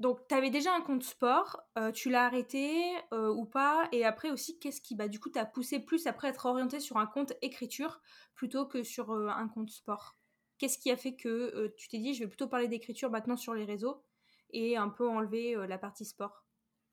[0.00, 1.62] donc tu avais déjà un compte sport,
[1.94, 3.88] tu l'as arrêté ou pas?
[3.92, 6.98] Et après aussi, qu'est-ce qui bah, du coup t'a poussé plus après être orienté sur
[6.98, 8.00] un compte écriture
[8.34, 10.16] plutôt que sur un compte sport?
[10.58, 13.54] Qu'est-ce qui a fait que tu t'es dit, je vais plutôt parler d'écriture maintenant sur
[13.54, 14.02] les réseaux
[14.50, 16.44] et un peu enlever la partie sport?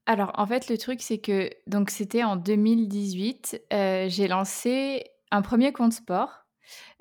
[0.06, 5.73] Alors, en fait, le truc, c'est que donc c'était en 2018, j'ai lancé un premier
[5.73, 6.45] compte sport.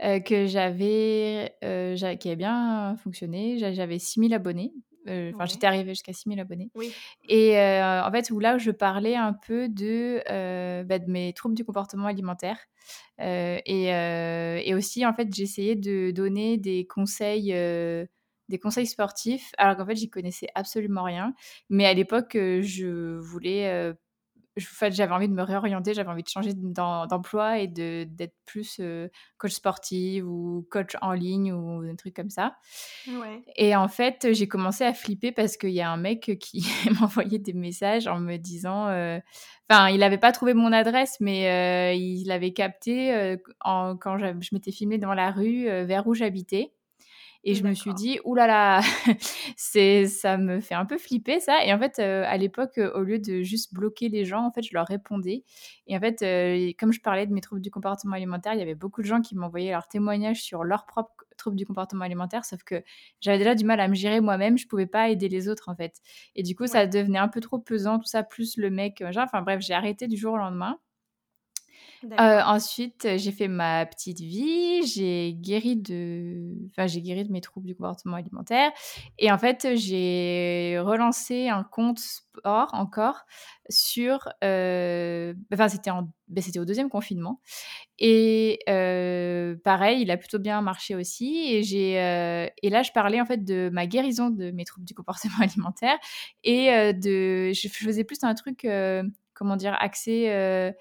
[0.00, 3.58] que j'avais, qui avait bien fonctionné.
[3.58, 4.72] J'avais 6000 abonnés.
[5.08, 6.70] Euh, enfin, j'étais arrivée jusqu'à 6000 abonnés.
[7.28, 11.32] Et euh, en fait, où là je parlais un peu de, euh, bah, de mes
[11.32, 12.58] troubles du comportement alimentaire.
[13.18, 17.54] Et, et, aussi, en fait, j'essayais de donner des conseils
[18.50, 21.32] des conseils sportifs, alors qu'en fait, j'y connaissais absolument rien.
[21.70, 23.94] Mais à l'époque, je voulais
[24.56, 29.52] j'avais envie de me réorienter, j'avais envie de changer d'emploi et d'être plus euh, coach
[29.52, 32.56] sportive ou coach en ligne ou un truc comme ça.
[33.56, 36.64] Et en fait, j'ai commencé à flipper parce qu'il y a un mec qui
[37.00, 39.18] m'envoyait des messages en me disant, euh,
[39.68, 44.50] enfin, il n'avait pas trouvé mon adresse, mais euh, il avait capté quand je, je
[44.52, 46.72] m'étais filmée dans la rue vers où j'habitais.
[47.46, 48.80] Et je me suis dit, oulala,
[49.56, 51.64] c'est, ça me fait un peu flipper ça.
[51.64, 54.62] Et en fait, euh, à l'époque, au lieu de juste bloquer les gens, en fait,
[54.62, 55.44] je leur répondais.
[55.86, 58.62] Et en fait, euh, comme je parlais de mes troubles du comportement alimentaire, il y
[58.62, 62.44] avait beaucoup de gens qui m'envoyaient leurs témoignages sur leurs propres troubles du comportement alimentaire,
[62.44, 62.82] sauf que
[63.20, 65.74] j'avais déjà du mal à me gérer moi-même, je pouvais pas aider les autres en
[65.74, 66.00] fait.
[66.36, 69.42] Et du coup, ça devenait un peu trop pesant, tout ça, plus le mec, enfin
[69.42, 70.78] bref, j'ai arrêté du jour au lendemain.
[72.18, 77.66] Ensuite, j'ai fait ma petite vie, j'ai guéri de, enfin, j'ai guéri de mes troubles
[77.66, 78.70] du comportement alimentaire,
[79.18, 83.24] et en fait, j'ai relancé un compte sport encore
[83.70, 87.40] sur, euh, enfin, c'était en, ben, c'était au deuxième confinement,
[87.98, 91.92] et euh, pareil, il a plutôt bien marché aussi, et j'ai,
[92.62, 95.98] et là, je parlais en fait de ma guérison de mes troubles du comportement alimentaire,
[96.42, 98.66] et de, je faisais plus un truc,
[99.34, 100.74] comment dire, axé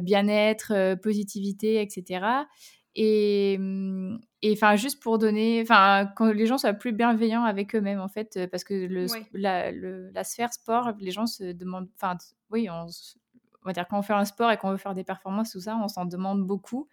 [0.00, 2.46] bien-être, euh, positivité, etc.
[2.96, 8.00] Mm, et enfin juste pour donner enfin quand les gens soient plus bienveillants avec eux-mêmes
[8.00, 12.16] en fait parce que le, la, la, sphère sport les gens se demandent enfin
[12.50, 12.86] oui on,
[13.68, 15.60] on va dire quand on fait un sport et qu'on veut faire des performances, tout
[15.60, 16.88] ça, on s'en demande beaucoup.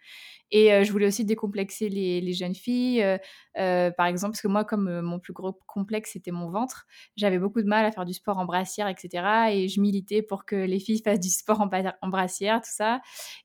[0.50, 3.18] Et euh, je voulais aussi décomplexer les, les jeunes filles, euh,
[3.58, 6.86] euh, par exemple, parce que moi, comme mon plus gros complexe, c'était mon ventre,
[7.16, 9.48] j'avais beaucoup de mal à faire du sport en brassière, etc.
[9.52, 11.70] Et je militais pour que les filles fassent du sport en,
[12.02, 13.00] en brassière, tout ça.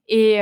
[0.07, 0.35] Et,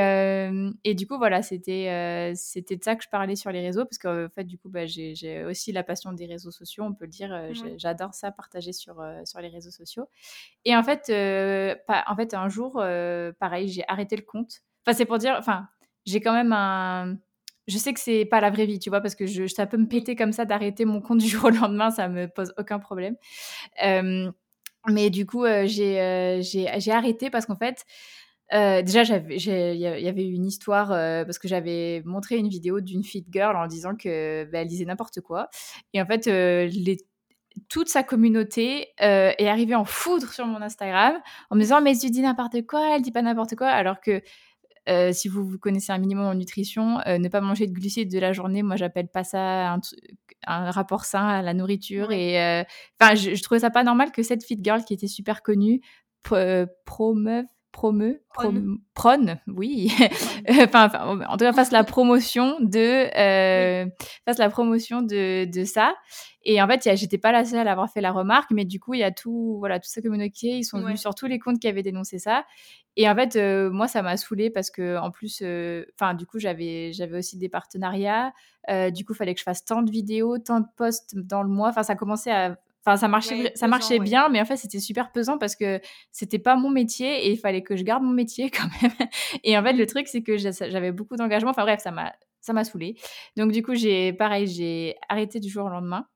[0.84, 3.98] et du coup, voilà, c'était c'était de ça que je parlais sur les réseaux, parce
[3.98, 7.10] qu'en fait, du coup, bah, j'ai aussi la passion des réseaux sociaux, on peut le
[7.10, 7.32] dire.
[7.76, 10.08] J'adore ça, partager sur, sur les réseaux sociaux.
[10.64, 11.06] Et en fait,
[11.86, 12.79] pas, en fait un jour,
[13.38, 14.60] pareil, j'ai arrêté le compte.
[14.84, 15.68] Enfin, c'est pour dire, enfin,
[16.06, 17.16] j'ai quand même un.
[17.68, 19.86] je sais que c'est pas la vraie vie, tu vois, parce que ça peut me
[19.86, 23.16] péter comme ça d'arrêter mon compte du jour au lendemain, ça me pose aucun problème.
[24.88, 27.84] mais du coup, j'ai j'ai arrêté parce qu'en fait,
[28.52, 33.56] déjà, il y avait une histoire parce que j'avais montré une vidéo d'une fit girl
[33.56, 35.48] en disant que bah, elle disait n'importe quoi.
[35.94, 36.98] Et en fait, les,
[37.68, 41.14] toute sa communauté est arrivée en foudre sur mon Instagram
[41.50, 44.22] en me disant mais tu dis n'importe quoi, elle dit pas n'importe quoi, alors que
[45.12, 48.32] si vous, vous connaissez un minimum en nutrition, ne pas manger de glucides de la
[48.32, 49.80] journée, moi j'appelle pas ça un,
[50.46, 52.12] un, rapport sain à la nourriture.
[52.12, 52.64] Et
[53.00, 55.80] enfin, je, je, trouvais ça pas normal que cette fit girl qui était super connue
[56.84, 58.22] promeuve promeux,
[58.94, 59.92] prône, oui,
[60.48, 60.90] enfin,
[61.28, 63.88] en tout cas fasse la promotion de, euh,
[64.24, 65.94] fasse la promotion de, de ça.
[66.44, 68.94] Et en fait, j'étais pas la seule à avoir fait la remarque, mais du coup,
[68.94, 71.60] il y a tout, voilà, toute sa communauté, ils sont venus sur tous les comptes
[71.60, 72.44] qui avaient dénoncé ça.
[72.96, 76.26] Et en fait, euh, moi, ça m'a saoulée parce que, en plus, euh, enfin, du
[76.26, 78.32] coup, j'avais, j'avais aussi des partenariats.
[78.90, 81.50] du coup, il fallait que je fasse tant de vidéos, tant de posts dans le
[81.50, 81.68] mois.
[81.68, 85.12] Enfin, ça commençait à Enfin, ça marchait, ça marchait bien, mais en fait, c'était super
[85.12, 85.80] pesant parce que
[86.12, 88.92] c'était pas mon métier et il fallait que je garde mon métier quand même.
[89.44, 91.50] Et en fait, le truc, c'est que j'avais beaucoup d'engagement.
[91.50, 92.96] Enfin bref, ça m'a, ça m'a saoulé.
[93.36, 96.06] Donc du coup, j'ai, pareil, j'ai arrêté du jour au lendemain.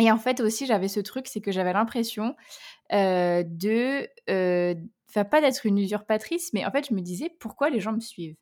[0.00, 2.34] Et en fait aussi, j'avais ce truc, c'est que j'avais l'impression
[2.92, 4.74] euh, de, euh,
[5.08, 8.00] enfin pas d'être une usurpatrice, mais en fait, je me disais pourquoi les gens me
[8.00, 8.36] suivent?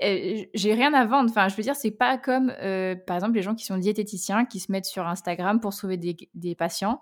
[0.00, 1.30] J'ai rien à vendre.
[1.30, 4.44] Enfin, je veux dire, c'est pas comme, euh, par exemple, les gens qui sont diététiciens,
[4.44, 7.00] qui se mettent sur Instagram pour sauver des, des patients,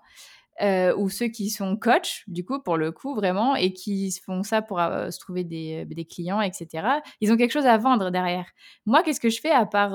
[0.61, 4.43] euh, ou ceux qui sont coachs, du coup, pour le coup, vraiment, et qui font
[4.43, 6.87] ça pour euh, se trouver des, des, clients, etc.
[7.19, 8.45] Ils ont quelque chose à vendre derrière.
[8.85, 9.91] Moi, qu'est-ce que je fais à part,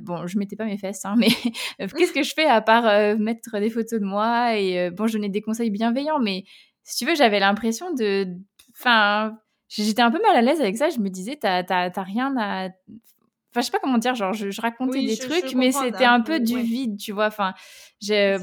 [0.00, 1.28] bon, je mettais pas mes fesses, hein, mais
[1.96, 5.28] qu'est-ce que je fais à part mettre des photos de moi et bon, je donnais
[5.28, 6.44] des conseils bienveillants, mais
[6.84, 8.28] si tu veux, j'avais l'impression de,
[8.78, 9.36] enfin
[9.68, 10.90] j'étais un peu mal à l'aise avec ça.
[10.90, 12.68] Je me disais, t'as rien à.
[13.50, 16.40] Enfin, je sais pas comment dire, genre, je, racontais des trucs, mais c'était un peu
[16.40, 17.26] du vide, tu vois.
[17.26, 17.54] Enfin,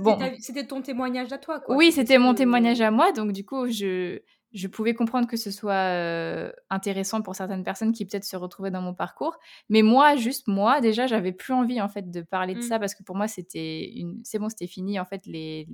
[0.01, 0.17] bon.
[0.39, 1.75] C'était ton témoignage à toi, quoi.
[1.75, 4.19] Oui, c'était mon témoignage à moi, donc du coup, je
[4.53, 8.69] je pouvais comprendre que ce soit euh, intéressant pour certaines personnes qui peut-être se retrouvaient
[8.69, 9.37] dans mon parcours.
[9.69, 12.63] Mais moi, juste moi, déjà, j'avais plus envie en fait de parler de mmh.
[12.63, 14.99] ça parce que pour moi, c'était une, c'est bon, c'était fini.
[14.99, 15.67] En fait, les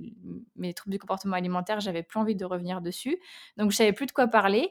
[0.56, 3.18] mes troubles du comportement alimentaire, j'avais plus envie de revenir dessus.
[3.58, 4.70] Donc, je savais plus de quoi parler.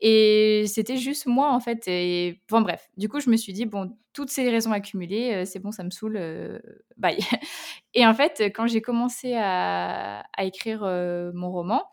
[0.00, 1.86] Et c'était juste moi en fait.
[1.86, 2.88] Et bon, bref.
[2.96, 5.84] Du coup, je me suis dit bon, toutes ces raisons accumulées, euh, c'est bon, ça
[5.84, 6.16] me saoule.
[6.16, 6.58] Euh,
[6.96, 7.18] bye.
[7.92, 10.80] Et en fait, quand j'ai commencé à, à écrire
[11.34, 11.84] mon roman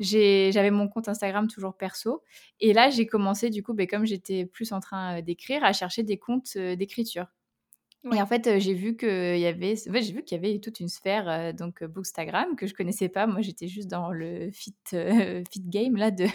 [0.00, 2.22] j'avais mon compte Instagram toujours perso.
[2.60, 6.02] Et là, j'ai commencé, du coup, ben, comme j'étais plus en train d'écrire, à chercher
[6.02, 7.26] des comptes d'écriture.
[8.12, 10.88] Et en fait, j'ai vu qu'il y avait, j'ai vu qu'il y avait toute une
[10.88, 13.26] sphère donc Bookstagram que je connaissais pas.
[13.26, 16.26] Moi, j'étais juste dans le fit fit game là de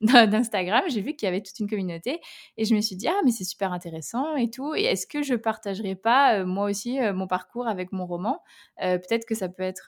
[0.00, 0.84] d'Instagram.
[0.88, 2.20] J'ai vu qu'il y avait toute une communauté
[2.56, 4.74] et je me suis dit ah mais c'est super intéressant et tout.
[4.74, 8.42] Et est-ce que je partagerais pas moi aussi mon parcours avec mon roman?
[8.78, 9.86] Peut-être que ça peut être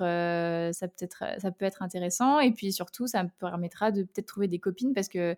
[0.75, 4.27] ça peut être ça peut être intéressant et puis surtout ça me permettra de peut-être
[4.27, 5.37] trouver des copines parce que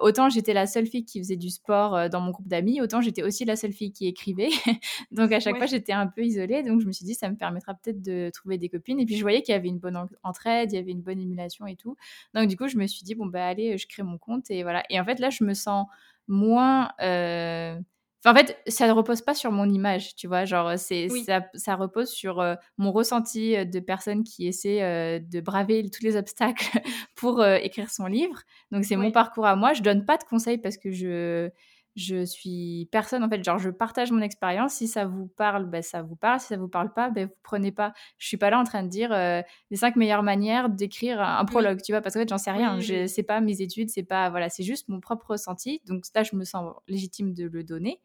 [0.00, 3.22] autant j'étais la seule fille qui faisait du sport dans mon groupe d'amis, autant j'étais
[3.22, 4.48] aussi la seule fille qui écrivait.
[5.10, 6.62] Donc à chaque fois, j'étais un peu isolée.
[6.62, 9.00] Donc je me suis dit, ça me permettra peut-être de trouver des copines.
[9.00, 11.20] Et puis je voyais qu'il y avait une bonne entraide, il y avait une bonne
[11.20, 11.96] émulation et tout.
[12.34, 14.50] Donc du coup, je me suis dit, bon, bah allez, je crée mon compte.
[14.50, 14.82] Et voilà.
[14.90, 15.86] Et en fait, là, je me sens
[16.28, 16.90] moins.
[17.00, 17.78] Euh,
[18.24, 20.44] en fait, ça ne repose pas sur mon image, tu vois.
[20.44, 25.40] Genre, c'est ça, ça, repose sur euh, mon ressenti euh, de personne qui essaie de
[25.40, 26.78] braver tous les obstacles
[27.14, 28.42] pour écrire son livre.
[28.72, 29.74] Donc, c'est mon parcours à moi.
[29.74, 31.50] Je donne pas de conseils parce que je
[31.96, 33.42] je suis personne en fait.
[33.42, 34.74] Genre je partage mon expérience.
[34.74, 36.40] Si ça vous parle ben, ça vous parle.
[36.40, 37.94] Si ça vous parle pas ben vous prenez pas.
[38.18, 41.44] Je suis pas là en train de dire euh, les cinq meilleures manières d'écrire un
[41.46, 42.78] prologue tu vois parce que en fait j'en sais rien.
[42.80, 45.80] Je sais pas mes études c'est pas voilà c'est juste mon propre ressenti.
[45.86, 48.00] Donc là je me sens légitime de le donner.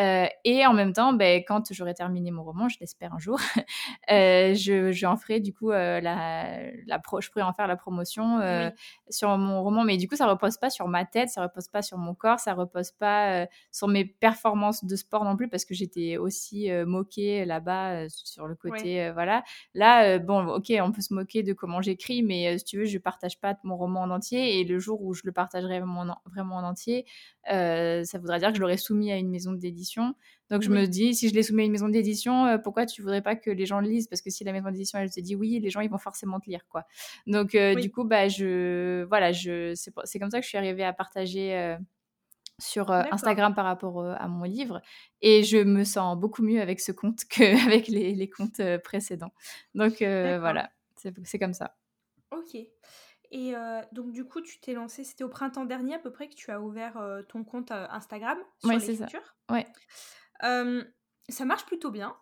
[0.00, 3.38] Euh, et en même temps ben quand j'aurai terminé mon roman je l'espère un jour
[4.10, 8.40] euh, je j'en ferai du coup la, la pro, je pourrais en faire la promotion
[9.10, 9.84] sur mon roman.
[9.84, 12.40] Mais du coup ça repose pas sur ma tête ça repose pas sur mon corps
[12.40, 16.70] ça repose pas euh, sur mes performances de sport non plus parce que j'étais aussi
[16.70, 19.44] euh, moquée là-bas euh, sur le côté voilà.
[19.74, 22.98] Là bon OK, on peut se moquer de comment j'écris mais si tu veux, je
[22.98, 26.56] partage pas mon roman en entier et le jour où je le partagerai vraiment, vraiment
[26.56, 27.06] en entier,
[27.46, 30.14] ça voudrait dire que je l'aurais soumis à une maison d'édition.
[30.48, 33.22] Donc je me dis, si je l'ai soumis à une maison d'édition, pourquoi tu voudrais
[33.22, 34.06] pas que les gens le lisent?
[34.06, 36.38] Parce que si la maison d'édition elle te dit oui, les gens ils vont forcément
[36.40, 36.84] te lire quoi.
[37.26, 40.92] Donc du coup bah je voilà je c'est comme ça que je suis arrivée à
[40.92, 41.76] partager
[42.58, 44.80] sur Instagram par rapport à mon livre
[45.20, 49.32] et je me sens beaucoup mieux avec ce compte qu'avec les, les comptes précédents.
[49.74, 51.76] Donc voilà, c'est comme ça.
[52.30, 52.56] Ok.
[53.32, 53.54] Et
[53.92, 56.50] donc du coup, tu t'es lancé, c'était au printemps dernier à peu près que tu
[56.50, 59.36] as ouvert ton compte Instagram sur ouais, l'écriture.
[59.50, 59.66] Ouais.
[60.40, 62.16] ça marche plutôt bien.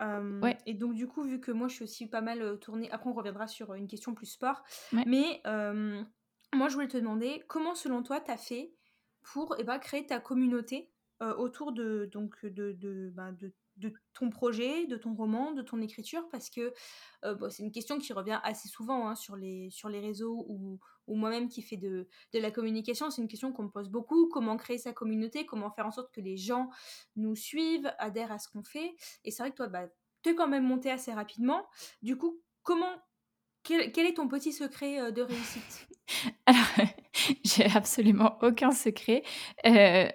[0.00, 0.56] Ouais.
[0.66, 3.12] Et donc, du coup, vu que moi, je suis aussi pas mal tournée, après, on
[3.12, 4.62] reviendra sur une question plus sport.
[4.92, 8.72] Mais moi, je voulais te demander comment, selon toi, tu as fait
[9.22, 10.90] pour eh ben, créer ta communauté
[11.36, 13.36] autour de, de, ben,
[13.76, 16.72] de, ton projet, de ton roman, de ton écriture Parce que
[17.50, 21.76] c'est une question qui revient assez souvent hein, sur, les, réseaux ou, moi-même qui fais
[21.76, 23.10] de, la communication.
[23.10, 24.28] C'est une question qu'on me pose beaucoup.
[24.28, 26.70] Comment créer sa communauté Comment faire en sorte que les gens
[27.16, 29.88] nous suivent, adhèrent à ce qu'on fait Et c'est vrai que toi, bah,
[30.22, 31.68] tu es quand même monté assez rapidement.
[32.00, 32.96] Du coup, comment
[33.62, 35.88] quel, est ton petit secret de réussite?
[37.44, 39.22] j'ai absolument aucun secret.
[39.66, 40.08] Euh,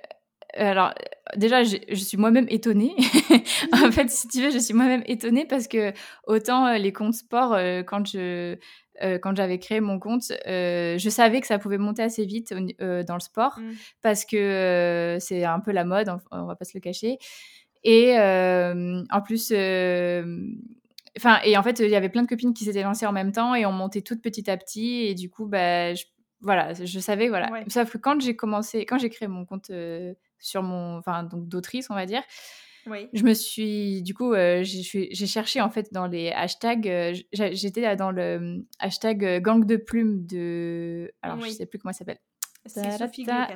[0.53, 0.93] alors,
[1.35, 2.95] déjà, je suis moi-même étonnée.
[3.73, 5.93] en fait, si tu veux, je suis moi-même étonnée parce que
[6.27, 8.57] autant les comptes sport, quand je
[9.21, 13.19] quand j'avais créé mon compte, je savais que ça pouvait monter assez vite dans le
[13.19, 13.71] sport mmh.
[14.01, 17.17] parce que c'est un peu la mode, on, on va pas se le cacher.
[17.83, 19.51] Et en plus,
[21.17, 23.31] enfin, et en fait, il y avait plein de copines qui s'étaient lancées en même
[23.31, 25.05] temps et on montait toutes petit à petit.
[25.05, 25.93] Et du coup, bah,
[26.45, 27.49] voilà, je savais, voilà.
[27.67, 29.71] Sauf que quand j'ai commencé, quand j'ai créé mon compte
[30.39, 32.23] sur mon, enfin, donc d'autrice, on va dire.
[33.13, 36.87] Je me suis, du coup, j'ai cherché en fait dans les hashtags.
[37.33, 41.11] J'étais dans le hashtag gang de plumes de.
[41.21, 42.19] Alors, je sais plus comment ça s'appelle.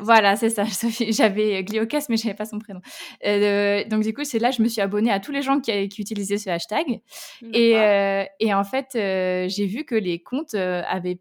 [0.01, 0.65] Voilà, c'est ça.
[1.09, 2.79] J'avais Gliocas, mais je savais pas son prénom.
[3.25, 5.89] Euh, donc du coup, c'est là je me suis abonnée à tous les gens qui,
[5.89, 7.01] qui utilisaient ce hashtag.
[7.53, 11.19] Et, euh, et, en fait, euh, j'ai vu que les comptes avaient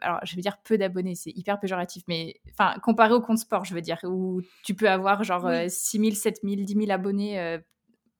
[0.00, 3.64] alors je veux dire peu d'abonnés, c'est hyper péjoratif, mais enfin comparé au compte sport,
[3.64, 7.60] je veux dire, où tu peux avoir genre 6 000, 7 000, 10 000 abonnés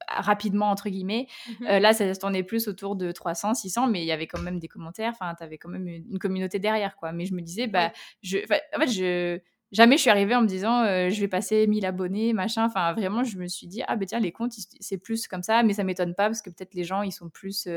[0.09, 1.27] rapidement entre guillemets.
[1.61, 4.41] Mmh là, ça se tournait plus autour de 300, 600, mais il y avait quand
[4.41, 5.13] même des commentaires.
[5.13, 7.13] Enfin, tu avais quand même une, communauté derrière, quoi.
[7.13, 9.41] Mais je me disais, bah, je, en fait, je
[9.73, 12.65] jamais je suis arrivée en me disant, je vais passer 1000 abonnés, machin.
[12.67, 15.63] Enfin, vraiment, je me suis dit, ah ben tiens, les comptes, c'est plus comme ça,
[15.63, 17.69] mais ça m'étonne pas parce que peut-être les gens, ils sont plus,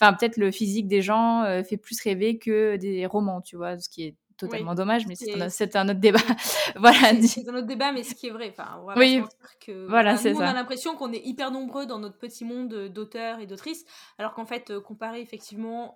[0.00, 3.88] enfin, peut-être le physique des gens fait plus rêver que des romans, tu vois, ce
[3.88, 6.18] qui est totalement dommage, mais c'est un, autre débat.
[6.76, 7.20] voilà.
[7.22, 8.48] C'est un autre débat, mais ce qui est vrai.
[8.50, 9.22] Enfin, on oui,
[9.60, 10.40] que, voilà, c'est ça.
[10.40, 13.84] On a l'impression qu'on est hyper nombreux dans notre petit monde d'auteurs et d'autrices,
[14.18, 15.94] alors qu'en fait, euh, comparé effectivement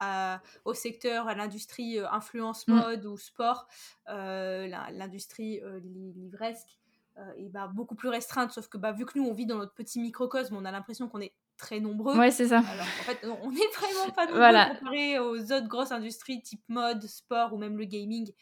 [0.00, 2.74] à, au secteur, à l'industrie euh, influence mmh.
[2.74, 3.68] mode ou sport,
[4.08, 6.78] euh, l'industrie livresque,
[7.36, 9.74] est bah, beaucoup plus restreinte, sauf que bah, vu que nous on vit dans notre
[9.74, 12.18] petit microcosme, on a l'impression qu'on est très nombreux.
[12.18, 12.58] Ouais, c'est ça.
[12.58, 14.74] Alors en fait, on n'est vraiment pas nombreux voilà.
[14.78, 18.32] comparé aux autres grosses industries type mode, sport ou même le gaming.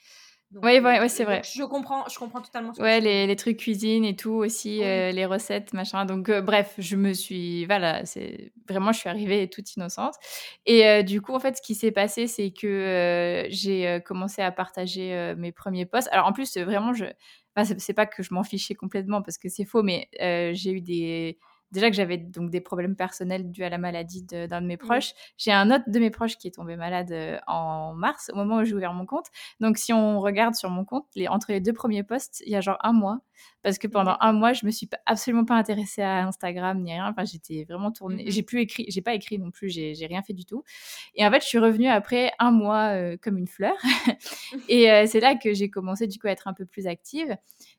[0.52, 1.42] Oui, ouais, ouais, c'est vrai.
[1.44, 2.72] Je comprends, je comprends totalement.
[2.80, 6.04] ouais, les, les, trucs cuisine et tout aussi, euh, les recettes, machin.
[6.06, 10.14] Donc, euh, bref, je me suis, voilà, c'est vraiment, je suis arrivée toute innocente.
[10.66, 14.50] Et euh, du coup, en fait, ce qui s'est passé, c'est que j'ai commencé à
[14.50, 16.08] partager mes premiers posts.
[16.10, 17.04] Alors, en plus, vraiment, je,
[17.54, 20.80] enfin, c'est pas que je m'en fichais complètement parce que c'est faux, mais j'ai eu
[20.80, 21.38] des
[21.72, 25.12] déjà que j'avais donc des problèmes personnels dus à la maladie d'un de, mes proches.
[25.36, 28.58] J'ai un autre de mes proches qui est tombé malade euh, en mars, au moment
[28.58, 29.26] où j'ai ouvert mon compte.
[29.60, 32.56] Donc, si on regarde sur mon compte, les, entre les deux premiers posts, il y
[32.56, 33.20] a genre un mois,
[33.62, 37.06] parce que pendant un mois, je me suis absolument pas intéressée à Instagram ni rien.
[37.08, 38.24] Enfin, j'étais vraiment tournée.
[38.24, 40.62] Mmh j'ai plus écrit, j'ai pas écrit non plus, j'ai rien fait du tout.
[41.14, 43.74] Et en fait, je suis revenue après un mois euh, comme une fleur.
[44.68, 47.36] et euh, c'est là que j'ai commencé du coup à être un peu plus active.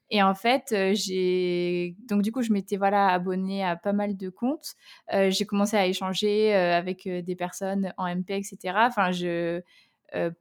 [0.10, 4.30] Et en fait, j'ai donc du coup, je m'étais voilà abonnée à pas mal de
[4.30, 4.76] comptes.
[5.10, 8.58] j'ai commencé à échanger avec des personnes en MP, etc.
[8.78, 9.62] Enfin, je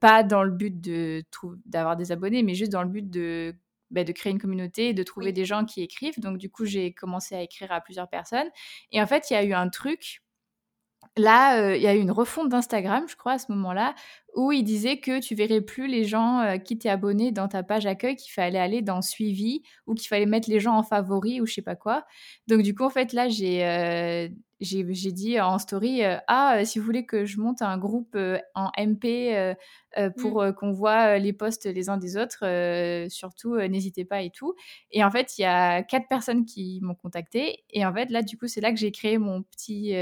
[0.01, 1.23] pas dans le but de
[1.67, 3.55] d'avoir des abonnés, mais juste dans le but de
[3.91, 6.21] bah, de créer une communauté et de trouver des gens qui écrivent.
[6.21, 8.49] Donc du coup, j'ai commencé à écrire à plusieurs personnes.
[8.93, 10.23] Et en fait, il y a eu un truc
[11.17, 13.95] Là, il y a eu une refonte d'Instagram, je crois, à ce moment-là,
[14.37, 17.87] où il disait que tu verrais plus les gens qui t'étaient abonnés dans ta page
[17.87, 21.47] accueil, qu'il fallait aller dans suivi ou qu'il fallait mettre les gens en favori ou
[21.47, 22.05] je sais pas quoi.
[22.47, 27.07] Donc du coup, en fait, là, j'ai j'ai dit en story ah si vous voulez
[27.07, 28.17] que je monte un groupe
[28.55, 29.33] en MP
[29.97, 30.11] mmh.
[30.19, 32.45] pour qu'on voit les posts les uns des autres
[33.09, 34.55] surtout n'hésitez pas et tout
[34.91, 38.23] et en fait il y a quatre personnes qui m'ont contacté et en fait là
[38.23, 39.95] du coup c'est là que j'ai créé mon petit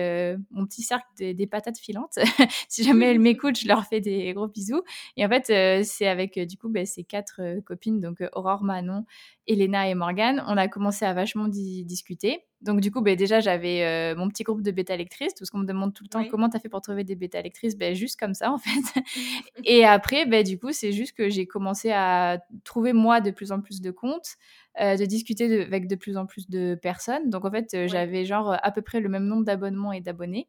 [0.51, 2.19] mon petit cercle des patates filantes
[2.69, 4.83] si jamais elles m'écoutent je leur fais des gros bisous.
[5.17, 8.23] Et en fait, euh, c'est avec euh, du coup ben, ces quatre euh, copines, donc
[8.33, 9.05] Aurore, Manon,
[9.47, 12.45] Elena et Morgane, on a commencé à vachement discuter.
[12.61, 15.59] Donc du coup, ben, déjà, j'avais mon petit groupe de bêta lectrices, tout ce qu'on
[15.59, 17.77] me demande tout le temps, comment tu as fait pour trouver des bêta lectrices?
[17.77, 19.01] Ben, Juste comme ça, en fait.
[19.65, 23.53] et après, ben, du coup, c'est juste que j'ai commencé à trouver, moi, de plus
[23.53, 24.37] en plus de comptes,
[24.79, 27.31] de discuter avec de plus en plus de personnes.
[27.31, 30.49] Donc en fait, j'avais genre à peu près le même nombre d'abonnements et d'abonnés.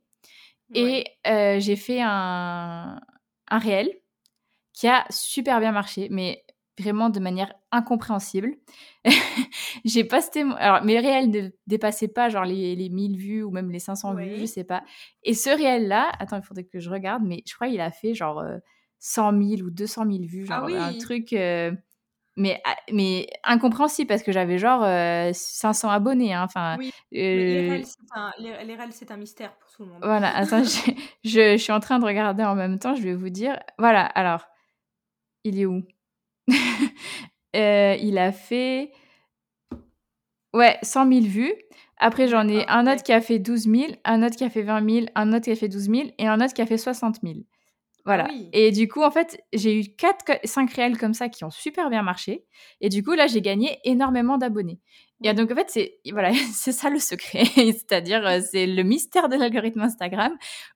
[0.73, 2.99] Et j'ai fait un,
[3.49, 3.91] un réel
[4.73, 6.07] qui a super bien marché.
[6.11, 6.45] Mais
[6.79, 8.55] vraiment de manière incompréhensible.
[9.85, 13.69] j'ai posté, alors mes réels ne dépassaient pas genre les, les 1000 vues ou même
[13.69, 14.83] les 500 vues, je sais pas.
[15.23, 18.13] Et ce réel-là, attends, il faudrait que je regarde, mais je crois qu'il a fait
[18.13, 18.43] genre
[18.99, 21.33] 100 euh, 000 ou 200 000 vues, ah genre un truc.
[21.33, 21.71] Euh,
[22.39, 24.81] mais, ah, mais incompréhensible parce que j'avais genre
[25.33, 26.33] 500 abonnés.
[26.33, 26.47] Hein,
[26.79, 27.85] oui, les réels,
[28.91, 29.99] c'est un, mystère pour tout le monde.
[30.01, 30.91] Voilà, attends, je,
[31.23, 33.59] je, suis en train de regarder en même temps, je vais vous dire.
[33.77, 34.47] Voilà, alors,
[35.43, 35.83] il est où?
[37.55, 38.91] Euh, Il a fait.
[40.53, 41.53] Ouais, 100 000 vues.
[41.97, 44.61] Après, j'en ai un autre qui a fait 12 000, un autre qui a fait
[44.61, 46.77] 20 000, un autre qui a fait 12 000 et un autre qui a fait
[46.77, 47.39] 60 000.
[48.05, 48.27] Voilà.
[48.53, 51.89] Et du coup, en fait, j'ai eu 4, 5 réels comme ça qui ont super
[51.89, 52.45] bien marché.
[52.81, 54.79] Et du coup, là, j'ai gagné énormément d'abonnés.
[55.21, 57.43] Et donc, en fait, c'est voilà, c'est ça le secret.
[57.55, 60.31] C'est-à-dire, euh, c'est le mystère de l'algorithme Instagram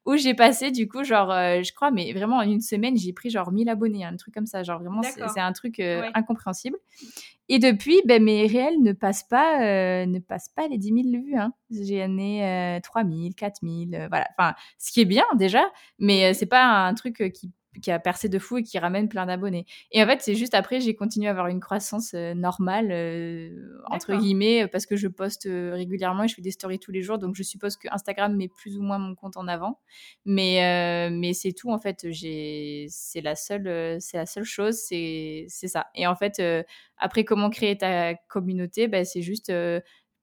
[0.05, 3.13] où j'ai passé, du coup, genre, euh, je crois, mais vraiment, en une semaine, j'ai
[3.13, 4.63] pris genre 1000 abonnés, un truc comme ça.
[4.63, 6.77] Genre, vraiment, c'est un truc euh, incompréhensible.
[7.49, 11.35] Et depuis, ben, mes réels ne passent pas, ne passent pas les 10 000 vues.
[11.37, 11.53] Hein.
[11.69, 14.27] J'en ai 3 000, 4 000, voilà.
[14.37, 15.63] Enfin, ce qui est bien déjà,
[15.99, 17.51] mais c'est pas un truc qui
[17.81, 19.65] qui a percé de fou et qui ramène plein d'abonnés.
[19.91, 23.49] Et en fait, c'est juste après, j'ai continué à avoir une croissance euh, normale, euh,
[23.89, 27.01] entre guillemets, parce que je poste euh, régulièrement et je fais des stories tous les
[27.01, 27.17] jours.
[27.17, 29.79] Donc, je suppose que Instagram met plus ou moins mon compte en avant.
[30.25, 32.05] Mais, mais c'est tout, en fait.
[32.11, 35.87] C'est la, seule, c'est la seule chose, c'est ça.
[35.95, 36.41] Et en fait,
[36.97, 38.87] après, comment créer ta communauté?
[38.87, 39.51] Ben, C'est juste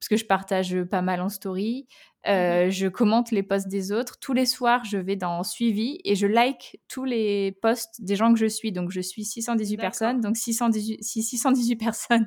[0.01, 1.87] parce que je partage pas mal en story.
[2.27, 4.19] Mmh euh, je commente les posts des autres.
[4.21, 8.33] Tous les soirs, je vais dans suivi et je like tous les posts des gens
[8.33, 8.73] que je suis.
[8.73, 10.21] Donc, je suis 618 personnes.
[10.21, 12.27] Donc, 618, si 618 personnes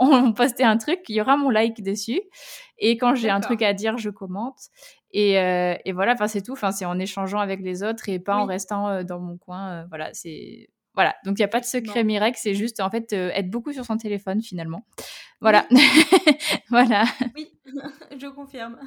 [0.00, 2.20] ont posté un truc, il y aura mon like dessus.
[2.78, 4.58] Et quand j'ai un truc à dire, je commente.
[5.12, 6.52] Et, euh, et voilà, enfin, c'est tout.
[6.52, 9.86] Enfin, c'est en échangeant avec les autres et pas en restant euh, dans mon coin.
[9.88, 10.68] voilà, c'est
[10.98, 13.72] voilà, donc il n'y a pas de secret miracle, c'est juste en fait être beaucoup
[13.72, 14.84] sur son téléphone finalement.
[15.40, 15.64] Voilà.
[16.70, 17.04] voilà.
[17.36, 17.52] Oui,
[18.18, 18.80] je confirme.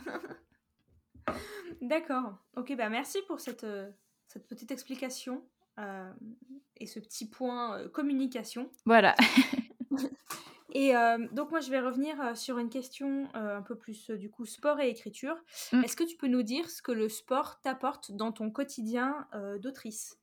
[1.82, 2.34] D'accord.
[2.58, 3.90] Ok, bah merci pour cette, euh,
[4.28, 5.42] cette petite explication
[5.80, 6.12] euh,
[6.76, 8.70] et ce petit point euh, communication.
[8.86, 9.16] Voilà.
[10.74, 10.92] et
[11.32, 14.90] donc moi je vais revenir sur une question un peu plus du coup sport et
[14.90, 15.38] écriture.
[15.72, 15.86] Mm.
[15.86, 19.28] Est-ce que tu peux nous dire ce que le sport t'apporte dans ton quotidien
[19.62, 20.21] d'autrice?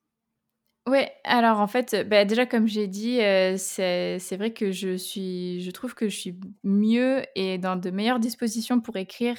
[0.89, 5.61] Oui, alors en fait, bah, déjà comme j'ai dit, euh, c'est vrai que je suis
[5.61, 9.37] je trouve que je suis mieux et dans de meilleures dispositions pour écrire,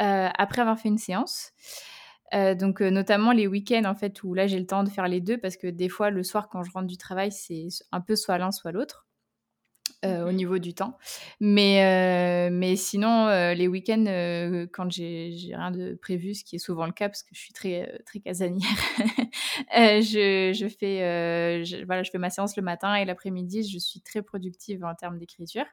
[0.00, 1.52] euh, après avoir fait une séance.
[2.34, 5.20] Euh, donc notamment les week-ends en fait où là j'ai le temps de faire les
[5.20, 8.16] deux parce que des fois le soir quand je rentre du travail, c'est un peu
[8.16, 9.06] soit l'un soit l'autre.
[10.04, 10.98] Euh, au niveau du temps.
[11.40, 14.04] Mais, euh, mais sinon, euh, les week-ends,
[14.72, 17.54] quand j'ai rien de prévu, ce qui est souvent le cas parce que je suis
[17.54, 18.68] très, très casanière,
[19.72, 24.00] je, je, fais, je, voilà, je fais ma séance le matin et l'après-midi, je suis
[24.00, 25.66] très productive en termes d'écriture.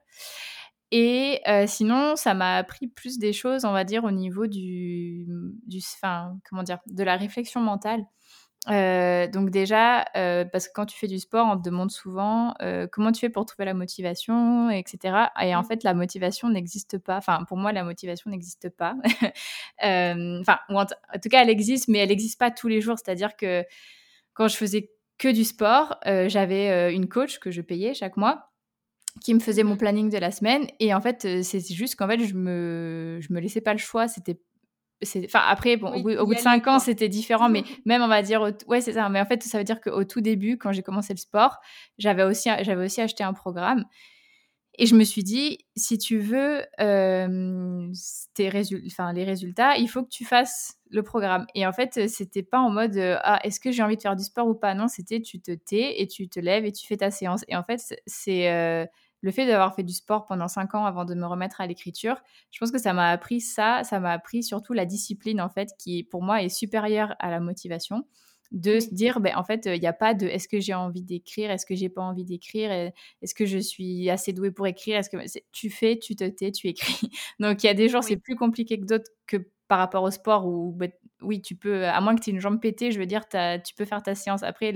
[0.92, 5.26] Et sinon, ça m'a appris plus des choses, on va dire, au niveau du,
[5.66, 5.82] du
[6.48, 8.06] comment dire, de la réflexion mentale.
[8.70, 12.54] Euh, donc déjà, euh, parce que quand tu fais du sport, on te demande souvent
[12.62, 15.28] euh, comment tu fais pour trouver la motivation, etc.
[15.42, 15.66] Et en mmh.
[15.66, 17.18] fait, la motivation n'existe pas.
[17.18, 18.96] Enfin, pour moi, la motivation n'existe pas.
[19.82, 22.98] Enfin, en, en, tout cas, elle existe, mais elle n'existe pas tous les jours.
[22.98, 23.66] C'est-à-dire que
[24.34, 28.50] quand je faisais que du sport, j'avais une coach que je payais chaque mois
[29.22, 29.78] qui me faisait mon mmh.
[29.78, 30.68] planning de la semaine.
[30.80, 34.08] Et en fait, c'est juste qu'en fait, je me, je me laissais pas le choix.
[34.08, 34.40] C'était
[35.26, 38.54] enfin après bon, au, bout, de cinq ans c'était différent mais même on va dire
[38.68, 41.14] ouais c'est ça mais en fait ça veut dire qu'au tout début quand j'ai commencé
[41.14, 41.60] le sport
[41.98, 43.86] j'avais aussi j'avais aussi acheté un programme
[44.80, 47.92] et je me suis dit si tu veux euh,
[48.34, 48.50] tes
[48.88, 51.46] enfin les résultats il faut que tu fasses le programme.
[51.54, 54.24] Et en fait c'était pas en mode ah est-ce que j'ai envie de faire du
[54.24, 54.74] sport ou pas?
[54.74, 57.46] Non c'était tu te tais et tu te lèves et tu fais ta séance.
[57.50, 58.86] Et en fait c'est euh,
[59.24, 62.22] le fait d'avoir fait du sport pendant cinq ans avant de me remettre à l'écriture,
[62.52, 65.70] je pense que ça m'a appris ça, ça m'a appris surtout la discipline en fait
[65.80, 68.06] qui pour moi est supérieure à la motivation.
[68.52, 71.02] De se dire ben, en fait il n'y a pas de est-ce que j'ai envie
[71.02, 74.98] d'écrire est-ce que j'ai pas envie d'écrire est-ce que je suis assez douée pour écrire
[75.00, 75.18] est-ce que
[75.52, 77.10] tu fais tu te tais tu écris.
[77.40, 80.12] Donc il y a des jours c'est plus compliqué que d'autres que par rapport au
[80.12, 80.86] sport où bah,
[81.24, 83.74] oui, tu peux, à moins que tu aies une jambe pétée, je veux dire, tu
[83.76, 84.44] peux faire ta séance.
[84.44, 84.72] Après,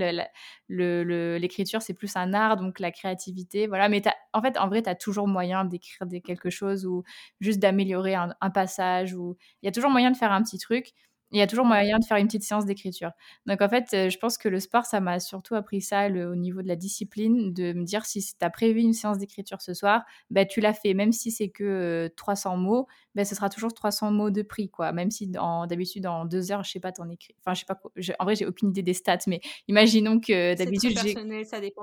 [0.70, 3.90] l'écriture, c'est plus un art, donc la créativité, voilà.
[3.90, 4.02] Mais
[4.34, 7.04] en fait, en vrai, tu as toujours moyen d'écrire quelque chose ou
[7.40, 9.14] juste d'améliorer un, passage.
[9.14, 9.38] Ou...
[9.62, 10.94] Il y a toujours moyen de faire un petit truc.
[11.32, 13.12] Il y a toujours moyen de faire une petite séance d'écriture.
[13.46, 16.62] Donc en fait, je pense que le sport, ça m'a surtout appris ça au niveau
[16.62, 20.04] de la discipline, de me dire si tu as prévu une séance d'écriture ce soir,
[20.30, 24.12] bah, tu l'as fait, même si c'est que 300 mots, bah, ce sera toujours 300
[24.12, 24.92] mots de prix, quoi.
[24.92, 27.36] Même si d'habitude, en deux heures, je sais pas, t'en écris.
[27.40, 27.80] Enfin, je sais pas,
[28.20, 31.16] en vrai, j'ai aucune idée des stats, mais imaginons que d'habitude, j'ai.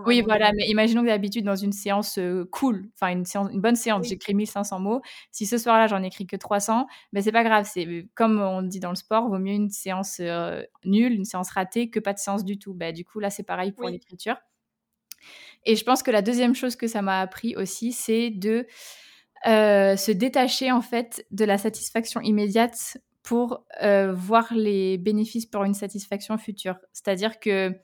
[0.06, 2.18] Oui, voilà, mais imaginons que d'habitude, dans une séance
[2.50, 5.00] cool, enfin, une, séance, une bonne séance, j'écris 1500 mots.
[5.30, 7.68] Si ce soir-là, j'en écris que 300, ben c'est pas grave.
[7.70, 11.50] C'est comme on dit dans le sport, vaut mieux une séance euh, nulle, une séance
[11.50, 12.74] ratée que pas de séance du tout.
[12.74, 14.36] Ben, du coup, là, c'est pareil pour l'écriture.
[15.64, 18.66] Et je pense que la deuxième chose que ça m'a appris aussi, c'est de
[19.46, 25.64] euh, se détacher en fait de la satisfaction immédiate pour euh, voir les bénéfices pour
[25.64, 26.76] une satisfaction future.
[26.92, 27.74] C'est-à-dire que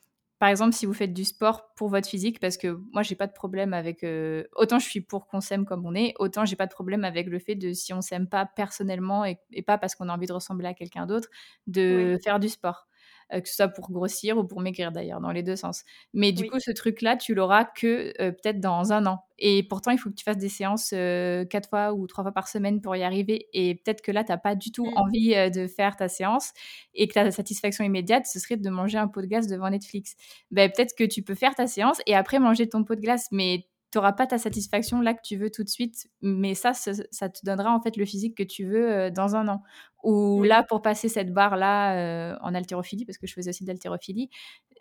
[0.41, 3.27] par exemple, si vous faites du sport pour votre physique, parce que moi, j'ai pas
[3.27, 4.03] de problème avec.
[4.03, 7.03] Euh, autant je suis pour qu'on s'aime comme on est, autant j'ai pas de problème
[7.03, 10.25] avec le fait de, si on s'aime pas personnellement et, pas parce qu'on a envie
[10.25, 11.29] de ressembler à quelqu'un d'autre,
[11.67, 12.87] de faire du sport.
[13.33, 15.83] Euh, que ce soit pour grossir ou pour maigrir d'ailleurs, dans les deux sens.
[16.13, 19.23] Mais du coup, ce truc-là, tu l'auras que euh, peut-être dans un an.
[19.37, 22.33] Et pourtant, il faut que tu fasses des séances euh, quatre fois ou trois fois
[22.33, 23.47] par semaine pour y arriver.
[23.53, 24.97] Et peut-être que là, tu n'as pas du tout mmh.
[24.97, 26.51] envie de faire ta séance
[26.93, 30.15] et que ta satisfaction immédiate, ce serait de manger un pot de glace devant Netflix.
[30.51, 33.27] Ben, peut-être que tu peux faire ta séance et après manger ton pot de glace.
[33.31, 36.71] Mais tu n'auras pas ta satisfaction là que tu veux tout de suite, mais ça,
[36.73, 39.63] ça, te donnera en fait le physique que tu veux dans un an.
[40.03, 43.69] Ou là, pour passer cette barre-là euh, en haltérophilie, parce que je faisais aussi de
[43.69, 44.29] l'haltérophilie,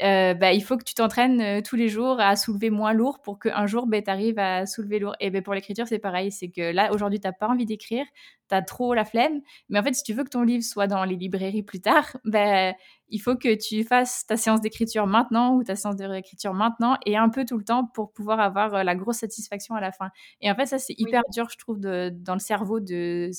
[0.02, 3.20] euh, bah, il faut que tu t'entraînes euh, tous les jours à soulever moins lourd
[3.20, 5.14] pour qu'un jour, bah, tu arrives à soulever lourd.
[5.20, 6.32] Et ben pour l'écriture, c'est pareil.
[6.32, 8.06] C'est que là, aujourd'hui, tu n'as pas envie d'écrire,
[8.48, 9.40] tu as trop la flemme.
[9.68, 12.16] Mais en fait, si tu veux que ton livre soit dans les librairies plus tard,
[12.24, 12.72] bah,
[13.10, 16.96] il faut que tu fasses ta séance d'écriture maintenant ou ta séance de réécriture maintenant
[17.04, 20.10] et un peu tout le temps pour pouvoir avoir la grosse satisfaction à la fin.
[20.40, 23.30] Et en fait, ça, c'est hyper dur, je trouve, de, dans le cerveau de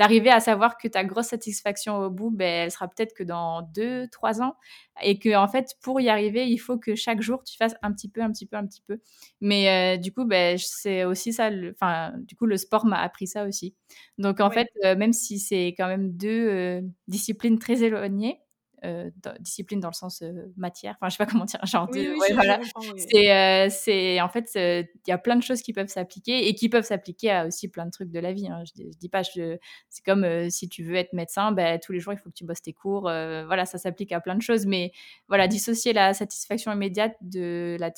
[0.00, 3.60] d'arriver à savoir que ta grosse satisfaction au bout, ben, elle sera peut-être que dans
[3.62, 4.56] deux, trois ans.
[5.02, 7.92] Et que, en fait, pour y arriver, il faut que chaque jour, tu fasses un
[7.92, 8.98] petit peu, un petit peu, un petit peu.
[9.42, 11.50] Mais euh, du coup, ben, c'est aussi ça.
[11.74, 13.74] Enfin, du coup, le sport m'a appris ça aussi.
[14.18, 18.40] Donc, en fait, euh, même si c'est quand même deux euh, disciplines très éloignées,
[18.84, 19.10] euh,
[19.40, 20.96] discipline dans le sens euh, matière.
[20.96, 21.60] Enfin, je sais pas comment dire.
[21.66, 21.88] Genre,
[22.32, 22.60] voilà.
[22.96, 26.54] C'est, euh, c'est, en fait, il y a plein de choses qui peuvent s'appliquer et
[26.54, 28.48] qui peuvent s'appliquer à aussi plein de trucs de la vie.
[28.48, 28.62] Hein.
[28.64, 29.60] Je, dis pas, c'est
[30.04, 32.62] comme si tu veux être médecin, ben, tous les jours il faut que tu bosses
[32.62, 33.02] tes cours.
[33.02, 34.66] voilà, ça s'applique à plein de choses.
[34.66, 34.92] Mais
[35.28, 37.90] voilà, dissocier la satisfaction immédiate de la,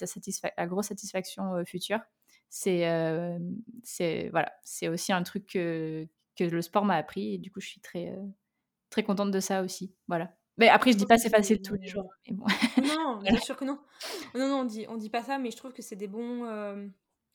[0.56, 2.00] la grosse satisfaction future,
[2.48, 2.88] c'est,
[3.84, 7.60] c'est voilà, c'est aussi un truc que, que le sport m'a appris et du coup
[7.60, 8.16] je suis très
[8.90, 9.94] très contente de ça aussi.
[10.06, 10.32] Voilà.
[10.58, 12.10] Mais après, je dis pas c'est facile tous les jours.
[12.28, 13.78] Non, bien sûr que non.
[14.34, 16.44] Non, non, on dit, on dit pas ça, mais je trouve que c'est des bons.
[16.44, 16.86] Euh,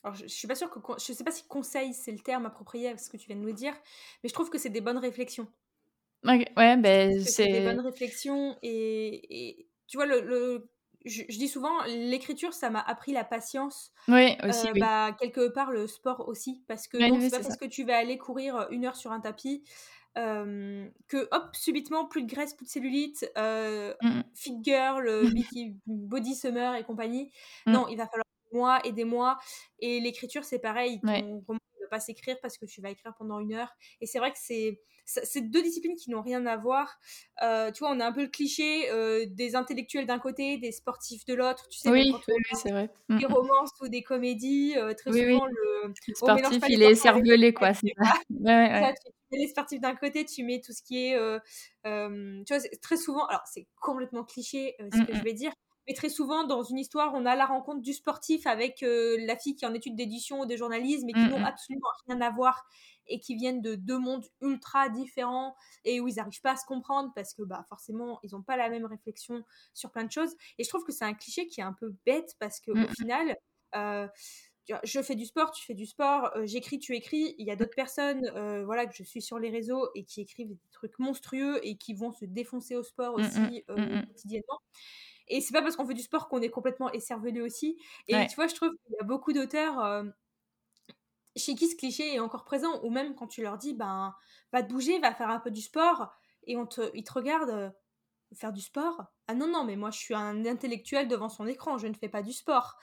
[0.04, 0.80] alors, je, suis pas sûre que.
[0.98, 3.42] Je sais pas si conseil, c'est le terme approprié à ce que tu viens de
[3.42, 3.74] nous dire,
[4.24, 5.48] mais je trouve que c'est des bonnes réflexions.
[6.24, 6.46] Ouais,
[6.78, 7.48] ben c'est.
[7.48, 10.70] des bonnes réflexions et, tu vois, le,
[11.06, 13.94] je, dis souvent, l'écriture, ça m'a appris la patience.
[14.08, 14.68] Oui, aussi.
[14.68, 16.64] Euh, bah, quelque part, le sport aussi.
[16.68, 19.64] Parce que c'est pas parce que tu vas aller courir une heure sur un tapis
[20.16, 23.94] que hop, subitement, plus de graisse, plus de cellulite, euh,
[24.36, 25.08] fit girl,
[25.88, 27.32] body summer et compagnie.
[27.66, 27.72] Mmh.
[27.72, 29.38] Non, il va falloir des mois et des mois.
[29.80, 31.00] Et l'écriture, c'est pareil.
[31.04, 31.22] Ouais.
[31.22, 33.72] ne va pas s'écrire parce que tu vas écrire pendant une heure.
[34.02, 37.00] Et c'est vrai que c'est c'est deux disciplines qui n'ont rien à voir.
[37.42, 38.90] Euh, tu vois, on a un peu le cliché
[39.28, 41.70] des intellectuels d'un côté, des sportifs de l'autre.
[41.70, 42.90] Tu sais, oui, oui, c'est vrai.
[43.08, 47.74] Des mmh romances ou des comédies, très souvent le, le sportif, il est cervelé, quoi.
[47.74, 47.94] C'est.
[47.98, 48.94] Ouais, ouais
[49.32, 51.16] les sportifs d'un côté, tu mets tout ce qui est.
[51.16, 51.40] Euh,
[51.86, 55.52] euh, tu vois, très souvent, alors c'est complètement cliché euh, ce que je vais dire,
[55.88, 59.56] mais très souvent, dans une histoire, on a la rencontre du sportif avec la fille
[59.56, 62.66] qui est en études d'édition ou de journalisme et qui n'ont absolument rien à voir
[63.10, 65.56] et qui viennent de deux mondes ultra différents
[65.86, 68.58] et où ils n'arrivent pas à se comprendre parce que bah, forcément, ils n'ont pas
[68.58, 70.36] la même réflexion sur plein de choses.
[70.58, 72.88] Et je trouve que c'est un cliché qui est un peu bête parce qu'au au
[72.90, 73.38] final,
[74.84, 77.36] je fais du sport, tu fais du sport, euh, j'écris, tu écris.
[77.38, 80.22] Il y a d'autres personnes, euh, voilà, que je suis sur les réseaux et qui
[80.22, 83.78] écrivent des trucs monstrueux et qui vont se défoncer au sport mmh, aussi mmh, euh,
[83.78, 84.60] mmh, quotidiennement.
[85.28, 87.78] Et c'est pas parce qu'on fait du sport qu'on est complètement écervelé aussi.
[88.08, 90.06] Et tu vois, je trouve qu'il y a beaucoup d'auteurs
[91.36, 94.16] chez qui ce cliché est encore présent, ou même quand tu leur dis, ben,
[94.52, 96.10] va te bouger, va faire un peu du sport,
[96.46, 97.74] et on te, ils te regardent
[98.34, 99.04] faire du sport.
[99.28, 102.10] Ah non, non, mais moi je suis un intellectuel devant son écran, je ne fais
[102.10, 102.78] pas du sport.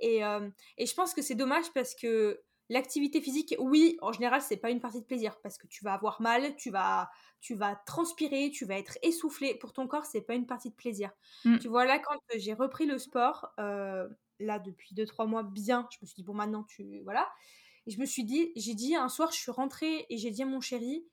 [0.00, 4.42] Et, euh, et je pense que c'est dommage parce que l'activité physique, oui, en général,
[4.42, 7.54] c'est pas une partie de plaisir parce que tu vas avoir mal, tu vas, tu
[7.54, 9.54] vas transpirer, tu vas être essoufflé.
[9.54, 11.10] Pour ton corps, c'est pas une partie de plaisir.
[11.44, 11.58] Mm.
[11.58, 14.06] Tu vois, là, quand j'ai repris le sport, euh,
[14.38, 17.00] là, depuis 2-3 mois, bien, je me suis dit, bon, maintenant, tu.
[17.04, 17.28] Voilà.
[17.86, 20.42] Et je me suis dit, j'ai dit, un soir, je suis rentrée et j'ai dit
[20.42, 21.06] à mon chéri,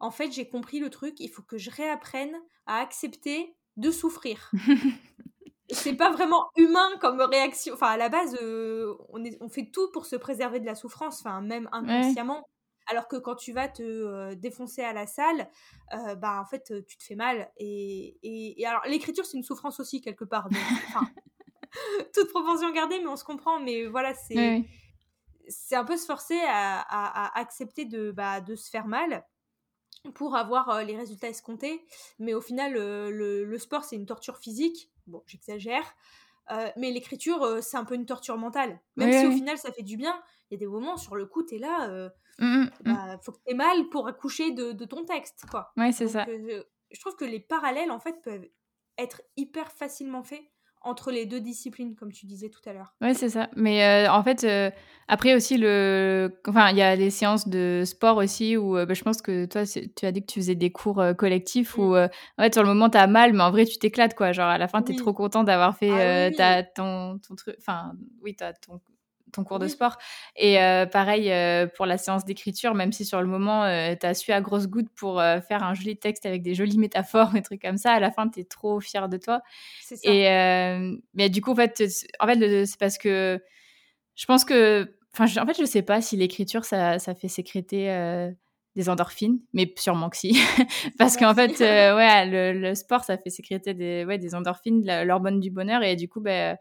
[0.00, 4.50] en fait, j'ai compris le truc, il faut que je réapprenne à accepter de souffrir.
[5.70, 7.74] c'est pas vraiment humain comme réaction.
[7.74, 10.74] Enfin, à la base, euh, on, est, on, fait tout pour se préserver de la
[10.74, 12.48] souffrance, enfin, même inconsciemment.
[12.86, 15.50] Alors que quand tu vas te euh, défoncer à la salle,
[15.92, 17.50] euh, bah en fait, tu te fais mal.
[17.58, 20.48] Et, et, alors, l'écriture, c'est une souffrance aussi, quelque part.
[20.88, 21.06] enfin,
[22.14, 23.60] toute proportion gardée, mais on se comprend.
[23.60, 24.64] Mais voilà, c'est
[25.50, 29.24] c'est un peu se forcer à, à, accepter de, bah, de se faire mal
[30.14, 31.86] pour avoir les résultats escomptés.
[32.18, 34.90] Mais au final, le, le sport, c'est une torture physique.
[35.08, 35.94] Bon, j'exagère.
[36.76, 38.80] mais l'écriture, c'est un peu une torture mentale.
[38.96, 40.20] Même si au final, ça fait du bien.
[40.50, 42.70] Il y a des moments, sur le coup, t'es là, mmh, mmh, mmh.
[42.84, 45.72] bah, faut que t'aies mal pour accoucher de, de, ton texte, quoi.
[45.76, 46.24] Ouais, c'est ça.
[46.26, 48.48] je trouve que les parallèles, en fait, peuvent
[48.96, 50.42] être hyper facilement faits
[50.88, 52.94] entre les deux disciplines, comme tu disais tout à l'heure.
[53.00, 53.48] Oui, c'est ça.
[53.56, 54.70] Mais euh, en fait, euh,
[55.06, 56.32] après aussi, le...
[56.46, 59.46] enfin, il y a des séances de sport aussi où euh, bah, je pense que
[59.46, 62.08] toi, tu as dit que tu faisais des cours collectifs où, mm.
[62.38, 64.32] ouais, sur le moment, tu as mal, mais en vrai, tu t'éclates, quoi.
[64.32, 67.56] Genre, à la fin, tu es trop content d'avoir fait ah ton, ton truc.
[67.58, 68.80] Enfin, oui, tu as ton
[69.32, 69.98] ton cours de sport.
[70.36, 74.06] Et euh, pareil euh, pour la séance d'écriture, même si sur le moment, euh, tu
[74.06, 77.42] as su à grosse goutte pour faire un joli texte avec des jolies métaphores et
[77.42, 79.40] trucs comme ça, à la fin, tu es trop fier de toi.
[79.82, 79.96] Ça.
[80.04, 80.28] Et
[81.14, 81.82] mais du coup, en fait,
[82.20, 83.40] en fait c'est parce que
[84.14, 84.94] je pense que.
[85.14, 87.88] Enfin, en fait, je sais pas si l'écriture, ça, ça, fait sécréter
[88.76, 90.38] des endorphines, mais sûrement que si.
[90.98, 95.50] Parce qu'en fait, ouais, le, sport, ça fait sécréter des, ouais, des endorphines, l'hormone du
[95.50, 95.82] bonheur.
[95.82, 96.56] Et du coup, ben,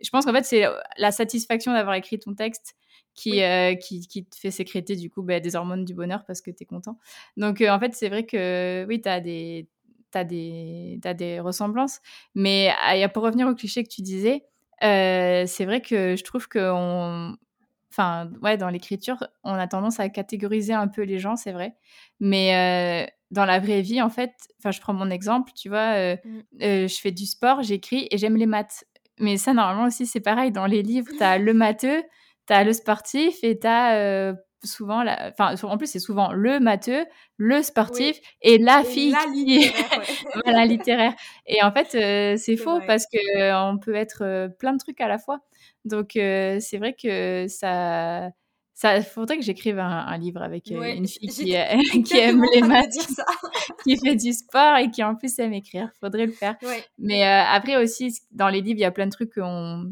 [0.00, 2.76] je pense qu'en fait, c'est euh, la satisfaction d'avoir écrit ton texte
[3.14, 6.42] qui, euh, qui, qui, te fait sécréter du coup bah, des hormones du bonheur parce
[6.42, 6.98] que tu es content.
[7.36, 9.68] Donc euh, en fait, c'est vrai que oui, tu as des,
[10.12, 12.00] as des, as des ressemblances.
[12.34, 12.72] Mais
[13.14, 14.44] pour revenir au cliché que tu disais,
[14.80, 17.34] c'est vrai que je trouve que
[17.90, 21.74] enfin, ouais, dans l'écriture, on a tendance à catégoriser un peu les gens, c'est vrai.
[22.20, 26.18] Mais dans la vraie vie, en fait, enfin, je prends mon exemple, tu vois, mmh.
[26.60, 28.84] je fais du sport, j'écris et j'aime les maths
[29.18, 30.52] mais ça, normalement aussi, c'est pareil.
[30.52, 32.02] Dans les livres, tu as le matheux,
[32.46, 35.32] tu as le sportif et tu as euh, souvent, la...
[35.38, 37.06] enfin, en plus, c'est souvent le matheux,
[37.36, 40.02] le sportif et la fille la qui littéraire,
[40.44, 41.14] voilà, littéraire.
[41.46, 45.00] Et en fait, euh, c'est faux parce que euh, on peut être plein de trucs
[45.00, 45.40] à la fois.
[45.84, 48.30] Donc, c'est vrai que ça
[48.76, 51.56] ça faudrait que j'écrive un, livre avec euh, une fille qui,
[52.04, 52.92] qui aime les maths,
[53.84, 55.90] qui fait du sport et qui en plus aime écrire.
[55.98, 56.56] Faudrait le faire.
[56.98, 59.90] Mais euh, après aussi, dans les livres, il y a plein de trucs qu'on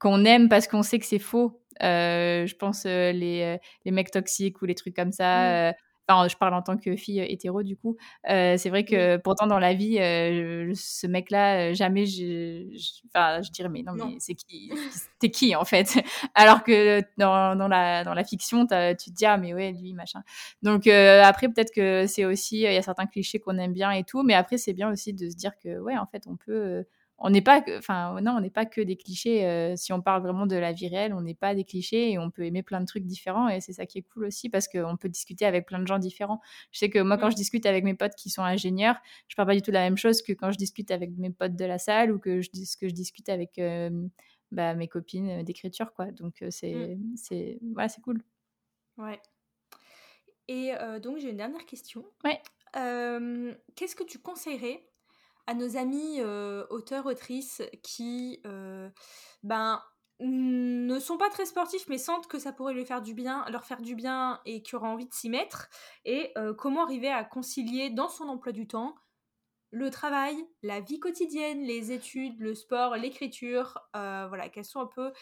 [0.00, 1.62] qu'on aime parce qu'on sait que c'est faux.
[1.84, 5.70] Euh, je pense les, les mecs toxiques ou les trucs comme ça.
[5.70, 5.74] Mmh.
[6.08, 7.96] Enfin, je parle en tant que fille hétéro, du coup.
[8.30, 12.66] Euh, c'est vrai que pourtant, dans la vie, euh, ce mec-là, euh, jamais je,
[13.08, 14.70] Enfin, je dirais, mais non, mais c'est qui
[15.18, 15.88] T'es qui, en fait?
[16.34, 19.94] Alors que dans, dans, la, dans la fiction, tu te dis, ah, mais ouais, lui,
[19.94, 20.22] machin.
[20.62, 22.56] Donc, après, peut-être que c'est aussi.
[22.58, 25.12] Il y a certains clichés qu'on aime bien et tout, mais après, c'est bien aussi
[25.12, 26.84] de se dire que, ouais, en fait, on peut
[27.18, 29.46] on n'est pas, enfin non, on n'est pas que des clichés.
[29.46, 32.18] Euh, si on parle vraiment de la vie réelle, on n'est pas des clichés et
[32.18, 34.68] on peut aimer plein de trucs différents et c'est ça qui est cool aussi parce
[34.68, 36.40] qu'on peut discuter avec plein de gens différents.
[36.72, 38.96] Je sais que moi, quand je discute avec mes potes qui sont ingénieurs,
[39.28, 41.30] je parle pas du tout de la même chose que quand je discute avec mes
[41.30, 43.90] potes de la salle ou que je que je discute avec euh,
[44.50, 46.06] bah, mes copines d'écriture, quoi.
[46.06, 47.16] Donc euh, c'est, mmh.
[47.16, 48.22] c'est, voilà, c'est cool.
[48.98, 49.20] Ouais.
[50.48, 52.04] Et donc j'ai une dernière question.
[52.24, 52.40] Ouais.
[53.74, 54.86] qu'est-ce que tu conseillerais
[55.46, 58.90] à nos amis euh, auteurs, autrices qui euh,
[59.42, 59.82] ben,
[60.20, 63.64] ne sont pas très sportifs mais sentent que ça pourrait leur faire du bien, leur
[63.64, 65.68] faire du bien et qui auraient envie de s'y mettre
[66.04, 68.94] et euh, comment arriver à concilier dans son emploi du temps
[69.72, 75.12] le travail, la vie quotidienne, les études, le sport, l'écriture, voilà, quelles sont un peu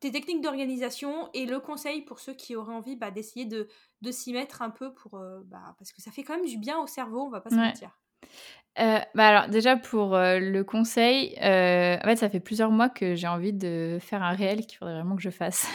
[0.00, 3.68] tes techniques d'organisation et le conseil pour ceux qui auraient envie bah, d'essayer de,
[4.02, 6.78] de s'y mettre un peu pour bah, parce que ça fait quand même du bien
[6.78, 7.98] au cerveau, on va pas se mentir.
[8.78, 12.90] Euh, bah alors déjà pour euh, le conseil, euh, en fait ça fait plusieurs mois
[12.90, 15.66] que j'ai envie de faire un réel qu'il faudrait vraiment que je fasse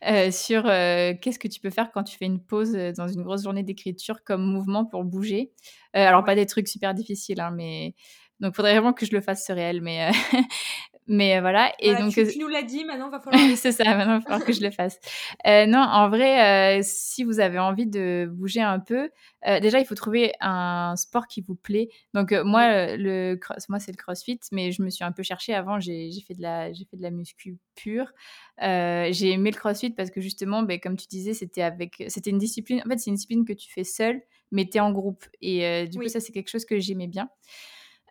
[0.32, 3.62] sur qu'est-ce que tu peux faire quand tu fais une pause dans une grosse journée
[3.62, 5.52] d'écriture comme mouvement pour bouger?
[5.94, 7.94] alors pas des trucs super difficiles, hein, mais
[8.40, 10.10] donc, il faudrait vraiment que je le fasse ce réel, mais,
[11.08, 11.72] mais voilà.
[11.78, 13.42] Et donc, tu, tu, nous l'as dit, maintenant, il va falloir.
[13.56, 15.00] c'est ça, maintenant, il va falloir que je le fasse.
[15.46, 19.08] Euh, non, en vrai, euh, si vous avez envie de bouger un peu,
[19.46, 21.88] euh, déjà, il faut trouver un sport qui vous plaît.
[22.12, 23.38] Donc, moi, le,
[23.68, 25.80] moi c'est le crossfit, mais je me suis un peu cherchée avant.
[25.80, 28.12] J'ai fait, de la, fait de la muscu pure.
[28.60, 32.38] j'ai aimé le crossfit parce que justement, ben, comme tu disais, c'était avec, c'était une
[32.38, 32.82] discipline.
[32.84, 35.24] En fait, c'est une discipline que tu fais seule, mais tu es en groupe.
[35.40, 37.30] Et du coup, ça, c'est quelque chose que j'aimais bien.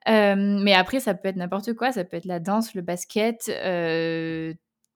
[0.07, 1.91] Euh, mais après, ça peut être n'importe quoi.
[1.91, 3.49] Ça peut être la danse, le basket.
[3.49, 4.53] Euh,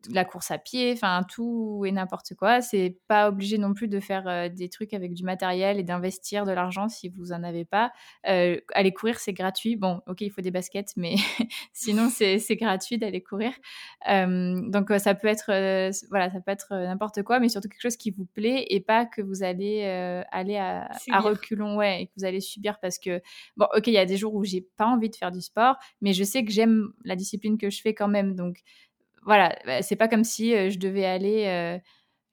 [0.09, 2.61] la course à pied, enfin tout et n'importe quoi.
[2.61, 6.51] C'est pas obligé non plus de faire des trucs avec du matériel et d'investir de
[6.51, 7.91] l'argent si vous en avez pas.
[8.23, 9.75] aller courir, c'est gratuit.
[9.75, 11.15] Bon, ok, il faut des baskets, mais
[11.73, 13.51] sinon c'est gratuit d'aller courir.
[14.07, 15.51] donc ça peut être
[16.09, 19.05] voilà, ça peut être n'importe quoi, mais surtout quelque chose qui vous plaît et pas
[19.05, 19.85] que vous allez
[20.31, 23.21] aller à, à, reculons, ouais, et que vous allez subir parce que
[23.57, 25.77] bon, ok, il y a des jours où j'ai pas envie de faire du sport,
[26.01, 28.61] mais je sais que j'aime la discipline que je fais quand même, donc
[29.23, 31.81] voilà, bah, c'est pas comme si je devais aller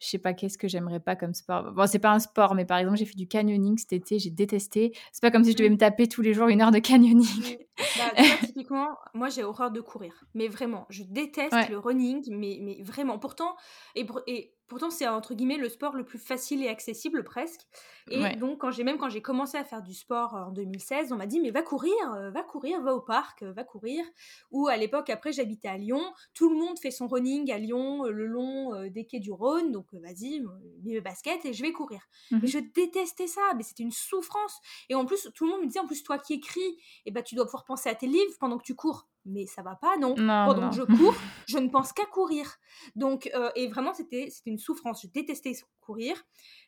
[0.00, 1.72] je sais pas qu'est-ce que j'aimerais pas comme sport?
[1.72, 4.30] Bon, c'est pas un sport, mais par exemple, j'ai fait du canyoning cet été, j'ai
[4.30, 4.96] détesté.
[5.12, 5.72] C'est pas comme si je devais mmh.
[5.72, 7.58] me taper tous les jours une heure de canyoning.
[7.98, 8.12] Bah,
[8.46, 13.18] typiquement, moi j'ai horreur de courir, mais vraiment, je déteste le running, mais, mais vraiment.
[13.18, 13.56] Pourtant,
[13.96, 17.62] et, et Pourtant, c'est entre guillemets le sport le plus facile et accessible presque.
[18.10, 21.16] Et donc, quand j'ai même quand j'ai commencé à faire du sport en 2016, on
[21.16, 24.04] m'a dit mais va courir, euh, va courir, va au parc, euh, va courir.
[24.50, 26.02] Ou à l'époque, après, j'habitais à Lyon.
[26.34, 29.72] Tout le monde fait son running à Lyon, euh, le long des quais du Rhône.
[29.72, 30.40] Donc, vas-y,
[30.84, 32.00] mets mes baskets et je vais courir.
[32.30, 33.40] Mais mmh je détestais ça.
[33.56, 34.60] Mais c'était une souffrance.
[34.88, 37.22] Et en plus, tout le monde me disait en plus toi qui écris, eh ben
[37.22, 39.96] tu dois pouvoir penser à tes livres pendant que tu cours mais ça va pas,
[39.96, 40.14] non.
[40.14, 41.14] Pendant que je cours,
[41.46, 42.58] je ne pense qu'à courir.
[42.96, 45.02] Donc, euh, et vraiment, c'était une souffrance.
[45.02, 46.22] Je détestais courir.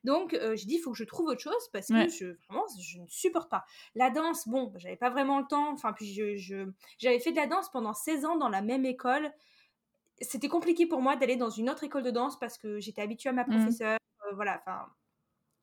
[0.05, 2.65] Donc, euh, j'ai dit, il faut que je trouve autre chose parce que je, vraiment,
[2.81, 3.65] je ne supporte pas.
[3.95, 5.73] La danse, bon, j'avais pas vraiment le temps.
[5.73, 6.67] Enfin, puis je,
[6.99, 9.31] j'avais fait de la danse pendant 16 ans dans la même école.
[10.23, 13.31] C'était compliqué pour moi d'aller dans une autre école de danse parce que j'étais habituée
[13.31, 13.51] à ma mmh.
[13.51, 13.99] professeure.
[14.27, 14.87] Euh, voilà, enfin,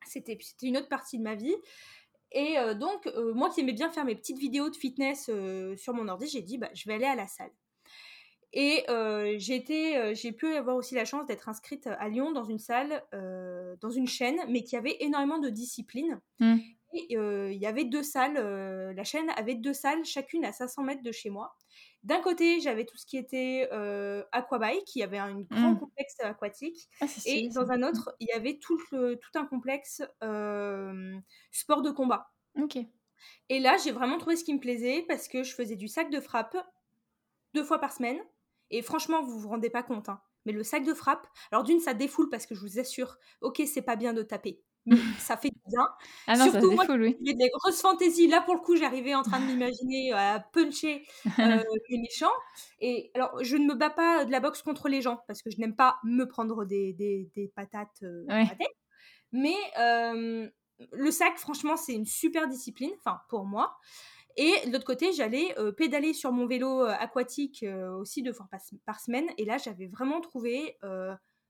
[0.06, 1.54] c'était une autre partie de ma vie.
[2.32, 5.30] Et donc, moi qui aimais bien faire mes petites vidéos de fitness
[5.76, 7.50] sur mon ordi, j'ai dit, bah, je vais aller à la salle.
[8.52, 8.84] Et
[9.38, 13.02] j'ai pu avoir aussi la chance d'être inscrite à Lyon dans une salle,
[13.80, 16.20] dans une chaîne, mais qui avait énormément de disciplines.
[16.40, 16.56] Mmh.
[16.94, 18.38] Et il y avait deux salles,
[18.94, 21.54] la chaîne avait deux salles, chacune à 500 mètres de chez moi.
[22.04, 24.22] D'un côté, j'avais tout ce qui était euh,
[24.86, 25.78] qui avait un grand mmh.
[25.78, 26.88] complexe aquatique.
[27.00, 30.02] Ah, et dans un autre, il y avait tout, tout un complexe
[31.50, 32.30] sport de combat.
[32.56, 32.78] Ok.
[33.48, 36.10] Et là, j'ai vraiment trouvé ce qui me plaisait parce que je faisais du sac
[36.10, 36.56] de frappe
[37.54, 38.18] deux fois par semaine.
[38.70, 41.80] Et franchement, vous vous rendez pas compte, hein, mais le sac de frappe, alors d'une,
[41.80, 44.62] ça défoule parce que je vous assure, ok, c'est pas bien de taper
[45.18, 45.86] ça fait bien.
[46.26, 47.16] Ah non, Surtout moi, oui.
[47.24, 48.28] j'ai des grosses fantaisies.
[48.28, 51.06] Là, pour le coup, j'arrivais en train de m'imaginer euh, à puncher
[51.38, 52.32] euh, les méchants.
[52.80, 55.50] Et alors, je ne me bats pas de la boxe contre les gens parce que
[55.50, 58.76] je n'aime pas me prendre des, des, des patates euh, à la tête.
[59.32, 59.56] Mais
[60.92, 63.76] le sac, franchement, c'est une super discipline, enfin, pour moi.
[64.36, 67.64] Et de l'autre côté, j'allais pédaler sur mon vélo aquatique
[67.98, 69.26] aussi deux fois par, par, semaine.
[69.36, 70.78] Et là, j'avais vraiment trouvé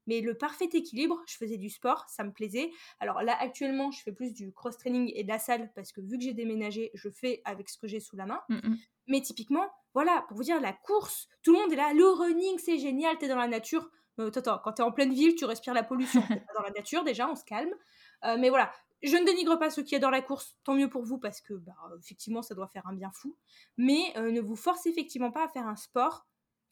[0.09, 2.71] mais le parfait équilibre, je faisais du sport, ça me plaisait.
[2.99, 6.17] Alors là, actuellement, je fais plus du cross-training et de la salle parce que vu
[6.17, 8.41] que j'ai déménagé, je fais avec ce que j'ai sous la main.
[8.49, 8.79] Mm, mm.
[9.09, 12.59] Mais typiquement, voilà, pour vous dire, la course, tout le monde est là, le running,
[12.59, 13.91] c'est génial, t'es dans la nature.
[14.19, 16.23] Euh, attends, quand t'es en pleine ville, tu respires la pollution.
[16.29, 17.75] t'es pas dans la nature, déjà, on se calme.
[18.25, 21.05] Euh, mais voilà, je ne dénigre pas ceux qui adorent la course, tant mieux pour
[21.05, 23.37] vous parce que bah, effectivement ça doit faire un bien fou.
[23.77, 26.27] Mais euh, ne vous forcez effectivement pas à faire un sport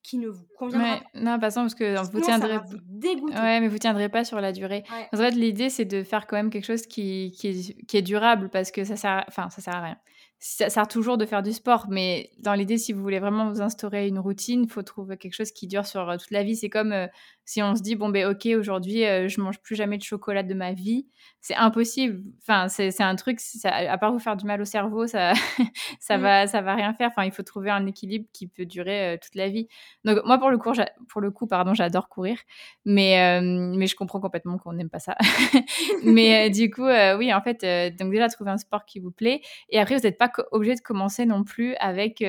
[0.07, 1.03] qui ne vous conviendra pas.
[1.15, 2.59] Non, pas parce que vous tiendrez.
[2.59, 4.85] vous Ouais, mais vous tiendrez pas sur la durée.
[5.13, 8.03] En fait, l'idée c'est de faire quand même quelque chose qui, qui, est, qui est
[8.03, 9.97] durable parce que ça sert, enfin, ça sert à rien
[10.39, 13.63] ça sert toujours de faire du sport, mais dans l'idée, si vous voulez vraiment vous
[13.63, 16.57] instaurer une routine, il faut trouver quelque chose qui dure sur euh, toute la vie.
[16.57, 17.07] C'est comme euh,
[17.47, 20.43] si on se dit, bon, ben ok, aujourd'hui, euh, je mange plus jamais de chocolat
[20.43, 21.07] de ma vie.
[21.41, 22.25] C'est impossible.
[22.43, 25.33] Enfin, c'est un truc, ça, à part vous faire du mal au cerveau, ça,
[26.01, 26.21] ça, mm.
[26.21, 27.09] va, ça va rien faire.
[27.09, 29.69] Enfin, il faut trouver un équilibre qui peut durer toute la vie.
[30.05, 30.73] Donc, moi, pour le, coup,
[31.09, 32.37] pour le coup, pardon, j'adore courir,
[32.85, 35.17] mais, mais je comprends complètement qu'on n'aime pas ça.
[36.03, 37.65] mais du coup, oui, en fait,
[37.97, 39.41] donc déjà, trouver un sport qui vous plaît.
[39.71, 42.25] Et après, vous n'êtes pas obligé de commencer non plus avec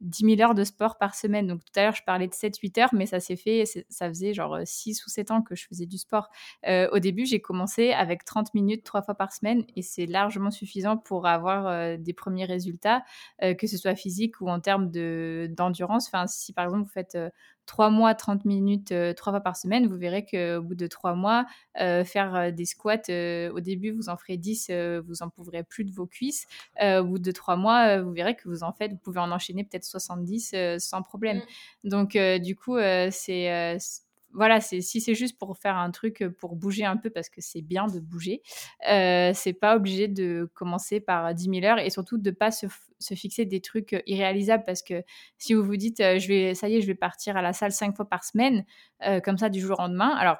[0.00, 1.46] 10 euh, 000 heures de sport par semaine.
[1.46, 4.34] Donc tout à l'heure, je parlais de 7-8 heures, mais ça s'est fait, ça faisait
[4.34, 6.28] genre 6 ou 7 ans que je faisais du sport.
[6.66, 10.50] Euh, au début, j'ai commencé avec 30 minutes trois fois par semaine et c'est largement
[10.50, 13.02] suffisant pour avoir euh, des premiers résultats,
[13.40, 16.06] que ce soit physique ou en termes d'endurance.
[16.08, 17.16] enfin, si par exemple vous faites
[17.66, 21.14] 3 mois, 30 minutes, euh, trois fois par semaine, vous verrez qu'au bout de 3
[21.14, 21.46] mois,
[21.80, 24.70] euh, faire euh, des squats, au début, vous en ferez 10,
[25.06, 26.46] vous en pourrez plus de vos cuisses.
[26.80, 29.64] au bout de 3 mois, vous verrez que vous en faites, vous pouvez en enchaîner
[29.64, 31.42] peut-être 70 sans problème.
[31.84, 31.88] Mmh.
[31.88, 32.76] Donc, du coup,
[33.10, 33.78] c'est
[34.34, 37.62] voilà, si c'est juste pour faire un truc pour bouger un peu parce que c'est
[37.62, 38.42] bien de bouger,
[38.90, 42.66] euh, c'est pas obligé de commencer par 10 000 heures et surtout de pas se,
[43.14, 45.02] fixer des trucs irréalisables parce que
[45.36, 47.72] si vous vous dites je vais ça y est je vais partir à la salle
[47.72, 48.64] cinq fois par semaine
[49.24, 50.38] comme ça du jour au lendemain alors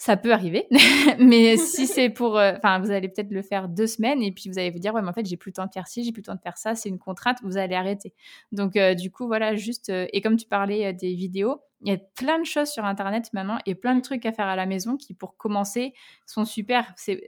[0.00, 0.66] ça peut arriver,
[1.18, 4.48] mais si c'est pour, euh, enfin, vous allez peut-être le faire deux semaines et puis
[4.48, 6.04] vous allez vous dire, ouais, mais en fait, j'ai plus le temps de faire ci,
[6.04, 8.14] j'ai plus le temps de faire ça, c'est une contrainte, vous allez arrêter.
[8.50, 11.94] Donc, euh, du coup, voilà, juste, euh, et comme tu parlais des vidéos, il y
[11.94, 14.64] a plein de choses sur Internet maintenant et plein de trucs à faire à la
[14.64, 15.92] maison qui, pour commencer,
[16.24, 16.94] sont super.
[16.96, 17.20] C'est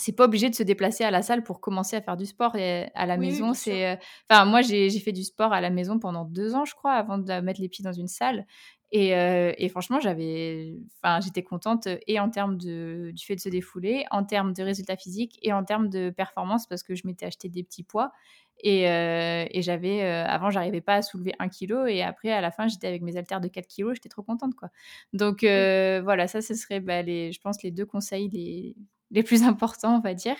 [0.00, 2.54] c'est pas obligé de se déplacer à la salle pour commencer à faire du sport
[2.54, 3.52] et à la maison.
[3.52, 3.98] c'est,
[4.30, 7.18] enfin, moi j'ai fait du sport à la maison pendant deux ans, je crois, avant
[7.18, 8.46] de mettre les pieds dans une salle.
[8.90, 14.04] Et, franchement, j'avais, enfin, j'étais contente et en termes de, du fait de se défouler,
[14.10, 17.48] en termes de résultats physiques et en termes de performance parce que je m'étais acheté
[17.48, 18.12] des petits poids
[18.60, 22.66] et, et j'avais, avant, j'arrivais pas à soulever un kilo et après, à la fin,
[22.66, 24.70] j'étais avec mes haltères de 4 kilos, j'étais trop contente, quoi.
[25.12, 28.74] Donc voilà, ça, ce serait, bah, les, je pense, les deux conseils les,
[29.10, 30.36] les plus importants, on va dire.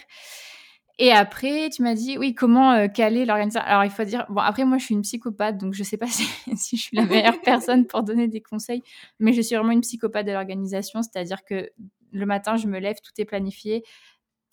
[0.98, 4.40] Et après, tu m'as dit, oui, comment euh, caler l'organisation Alors, il faut dire, bon,
[4.40, 6.06] après, moi, je suis une psychopathe, donc je ne sais pas
[6.56, 8.82] si, je suis la meilleure personne pour donner des conseils,
[9.20, 11.70] mais je suis vraiment une psychopathe de l'organisation, c'est-à-dire que
[12.10, 13.84] le matin, je me lève, tout est planifié,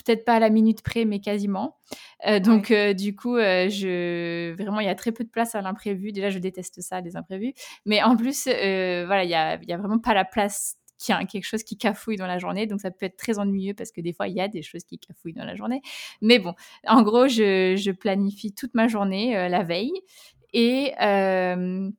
[0.06, 1.78] peut-être pas à la minute près, mais quasiment.
[2.28, 5.62] Euh, donc, euh, du coup, je vraiment, il y a très peu de place à
[5.62, 6.12] l'imprévu.
[6.12, 7.54] Déjà, je déteste ça, les imprévus.
[7.86, 11.18] Mais en plus, voilà, il y a, y a vraiment pas la place qu'il y
[11.18, 12.68] a quelque chose qui cafouille dans la journée.
[12.68, 14.84] Donc ça peut être très ennuyeux parce que des fois, il y a des choses
[14.84, 15.82] qui cafouillent dans la journée.
[16.22, 16.54] Mais bon,
[16.88, 19.94] en gros, je, planifie toute ma journée euh, la veille.
[20.54, 21.90] Et euh,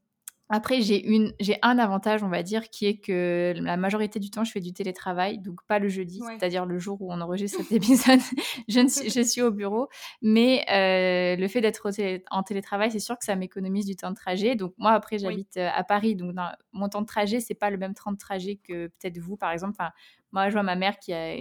[0.49, 4.30] après, j'ai une, j'ai un avantage, on va dire, qui est que la majorité du
[4.30, 7.59] temps, je fais du télétravail, donc pas le jeudi, c'est-à-dire le jour où on enregistre
[7.59, 8.20] cet épisode.
[8.68, 9.88] je, suis, je suis au bureau,
[10.22, 11.90] mais euh, le fait d'être
[12.30, 14.55] en télétravail, c'est sûr que ça m'économise du temps de trajet.
[14.55, 16.36] Donc moi, après, j'habite euh, à Paris, donc
[16.72, 19.51] mon temps de trajet, c'est pas le même temps de trajet que peut-être vous, par
[19.51, 19.74] exemple.
[19.78, 19.90] Enfin,
[20.37, 21.34] moi, je vois ma mère qui a.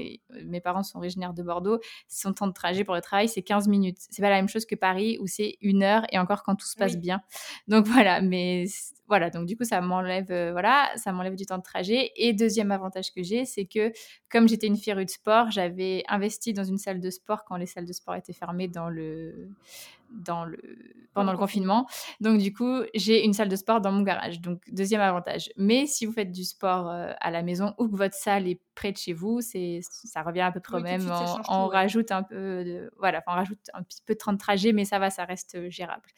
[0.46, 1.80] Mes parents sont originaires de Bordeaux.
[2.08, 3.98] Son temps de trajet pour le travail, c'est 15 minutes.
[4.10, 6.66] C'est pas la même chose que Paris où c'est une heure et encore quand tout
[6.66, 7.22] se passe bien.
[7.68, 8.64] Donc voilà, mais
[9.10, 12.12] voilà, donc du coup, ça m'enlève, euh, voilà, ça m'enlève du temps de trajet.
[12.16, 13.92] Et deuxième avantage que j'ai, c'est que
[14.32, 17.66] comme j'étais une férue de sport, j'avais investi dans une salle de sport quand les
[17.66, 19.50] salles de sport étaient fermées dans le,
[20.16, 20.58] dans le,
[21.14, 21.88] pendant le confinement.
[22.20, 24.42] Donc, du coup, j'ai une salle de sport dans mon garage.
[24.42, 25.50] Donc, deuxième avantage.
[25.58, 28.60] Mais si vous faites du sport euh, à la maison ou que votre salle est
[28.76, 31.10] près de chez vous, c'est, ça revient à peu près au même.
[31.48, 34.74] On, rajoute un peu de, voilà, on rajoute un petit peu de temps de trajet,
[34.74, 36.10] mais ça va, ça reste euh, gérable.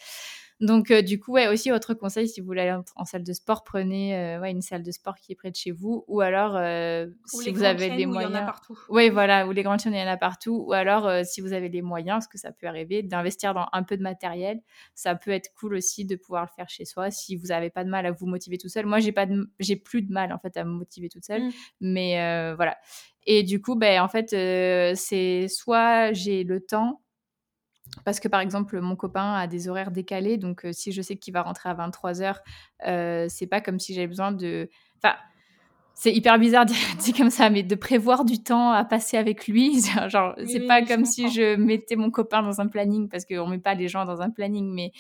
[0.60, 3.34] Donc, euh, du coup, ouais, aussi, autre conseil, si vous voulez aller en, salle de
[3.34, 6.04] sport, prenez euh, ouais, une salle de sport qui est près de chez vous.
[6.08, 8.32] Ou alors, euh, si vous avez les moyens.
[8.32, 8.78] Il y en a partout.
[8.90, 10.66] Oui, voilà, ou les grandes chaînes, il y en a partout.
[10.68, 13.84] Ou alors, si vous avez les moyens, ce que ça peut arriver, d'investir dans un
[13.84, 14.62] peu de matériel.
[14.96, 17.84] Ça peut être cool aussi de pouvoir le faire chez soi si vous n'avez pas
[17.84, 18.88] de mal à vous motiver tout seul.
[18.88, 19.28] Moi, j'ai pas
[19.60, 21.44] j'ai plus de mal, en fait, à me motiver toute seule.
[21.44, 21.52] Mmh.
[21.82, 22.78] Mais voilà.
[23.28, 24.30] Et du coup, ben, en fait,
[24.96, 27.02] c'est soit j'ai le temps
[28.06, 31.16] parce que par exemple, mon copain a des horaires décalés, donc euh, si je sais
[31.16, 32.38] qu'il va rentrer à 23h,
[32.88, 34.70] euh, c'est pas comme si j'avais besoin de.
[34.98, 35.16] Enfin,
[36.00, 39.48] c'est hyper bizarre de dire comme ça, mais de prévoir du temps à passer avec
[39.48, 43.48] lui, genre, c'est pas comme si je mettais mon copain dans un planning, parce qu'on
[43.48, 44.92] met pas les gens dans un planning, mais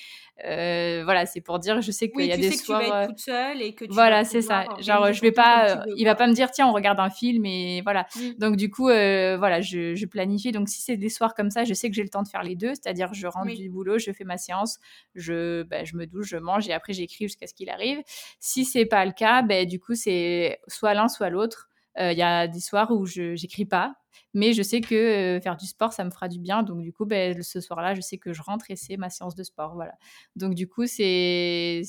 [0.43, 2.79] euh, voilà, c'est pour dire, je sais qu'il y a des soirs.
[2.79, 4.65] Que tu vas être toute seule et que tu Voilà, c'est ça.
[4.79, 7.81] Genre, je vais pas, il va pas me dire, tiens, on regarde un film et
[7.81, 8.07] voilà.
[8.39, 10.51] Donc, du coup, euh, voilà, je, je, planifie.
[10.51, 12.43] Donc, si c'est des soirs comme ça, je sais que j'ai le temps de faire
[12.43, 14.79] les deux, c'est-à-dire, je rentre du boulot, je fais ma séance,
[15.13, 17.99] je, bah, je me douche, je mange et après, j'écris jusqu'à ce qu'il arrive.
[18.39, 21.69] Si c'est pas le cas, ben, du coup, c'est soit l'un, soit l'autre.
[21.99, 23.95] Euh, il y a des soirs où je n'écris pas,
[24.33, 26.63] mais je sais que euh, faire du sport, ça me fera du bien.
[26.63, 29.35] Donc, du coup, ben, ce soir-là, je sais que je rentre et c'est ma séance
[29.35, 29.73] de sport.
[29.73, 29.93] Voilà.
[30.35, 31.81] Donc, du coup, c'est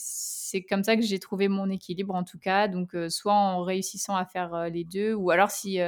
[0.68, 2.68] comme ça que j'ai trouvé mon équilibre, en tout cas.
[2.68, 5.79] Donc, euh, soit en réussissant à faire les deux, ou alors si.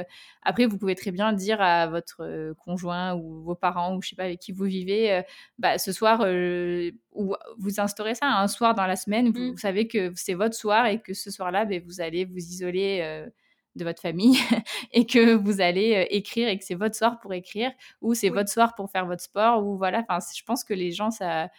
[0.43, 4.15] après, vous pouvez très bien dire à votre conjoint ou vos parents, ou je sais
[4.15, 5.23] pas, avec qui vous vivez,
[5.57, 6.21] bah, ce soir,
[7.13, 9.57] ou vous instaurez ça un soir dans la semaine, vous, mmh.
[9.57, 13.31] savez que c'est votre soir et que ce soir-là, ben, vous allez vous isoler
[13.75, 14.37] de votre famille
[14.91, 18.29] et que vous allez euh, écrire et que c'est votre soir pour écrire ou c'est
[18.29, 21.49] votre soir pour faire votre sport ou voilà enfin je pense que les gens ça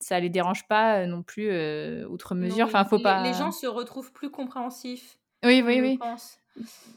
[0.00, 2.66] ça les dérange pas euh, non plus euh, outre mesure.
[2.66, 5.98] Enfin faut pas les gens se retrouvent plus compréhensifs oui oui oui.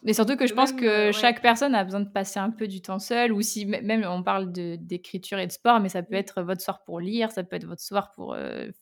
[0.02, 2.82] mais surtout que je pense que chaque personne a besoin de passer un peu du
[2.82, 6.42] temps seul, ou si même on parle d'écriture et de sport, mais ça peut être
[6.42, 8.36] votre soir pour lire, ça peut être votre soir pour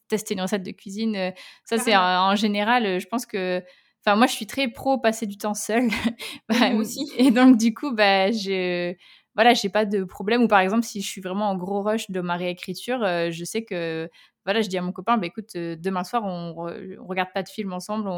[0.08, 1.32] tester une recette de cuisine.
[1.66, 3.62] Ça, c'est en, général, je pense que
[4.06, 5.90] Enfin, moi, je suis très pro passer du temps seul.
[6.50, 7.12] Bah, aussi.
[7.18, 8.94] Et donc, du coup, bah, je
[9.36, 10.44] voilà, j'ai pas de problème.
[10.44, 13.46] Ou par exemple, si je suis vraiment en gros rush de ma réécriture, euh, je
[13.46, 14.10] sais que
[14.46, 16.54] voilà, je dis à mon copain, bah, écoute, demain soir, on,
[17.08, 18.10] regarde pas de film ensemble,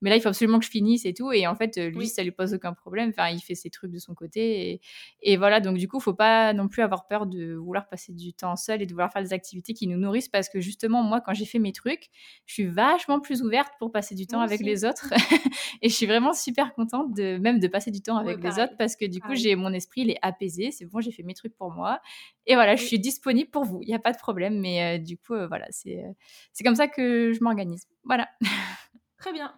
[0.00, 1.32] mais là, il faut absolument que je finisse et tout.
[1.32, 3.10] Et en fait, lui, ça lui pose aucun problème.
[3.10, 4.80] Enfin, il fait ses trucs de son côté.
[5.22, 8.32] Et, voilà, donc du coup, faut pas non plus avoir peur de vouloir passer du
[8.32, 11.20] temps seul et de vouloir faire des activités qui nous nourrissent parce que justement, moi,
[11.20, 12.08] quand j'ai fait mes trucs,
[12.46, 15.08] je suis vachement plus ouverte pour passer du temps avec les autres.
[15.82, 18.76] et je suis vraiment super contente de même de passer du temps avec les autres
[18.78, 20.70] parce que du coup, j'ai mon esprit, il est apaisé.
[20.70, 22.00] C'est bon, j'ai fait mes trucs pour moi.
[22.46, 23.80] Et voilà, je suis disponible pour vous.
[23.82, 24.60] Il n'y a pas de problème.
[24.60, 26.04] Mais du coup, voilà c'est,
[26.52, 27.86] c'est comme ça que je m'organise.
[28.04, 28.28] Voilà.
[29.18, 29.54] Très bien.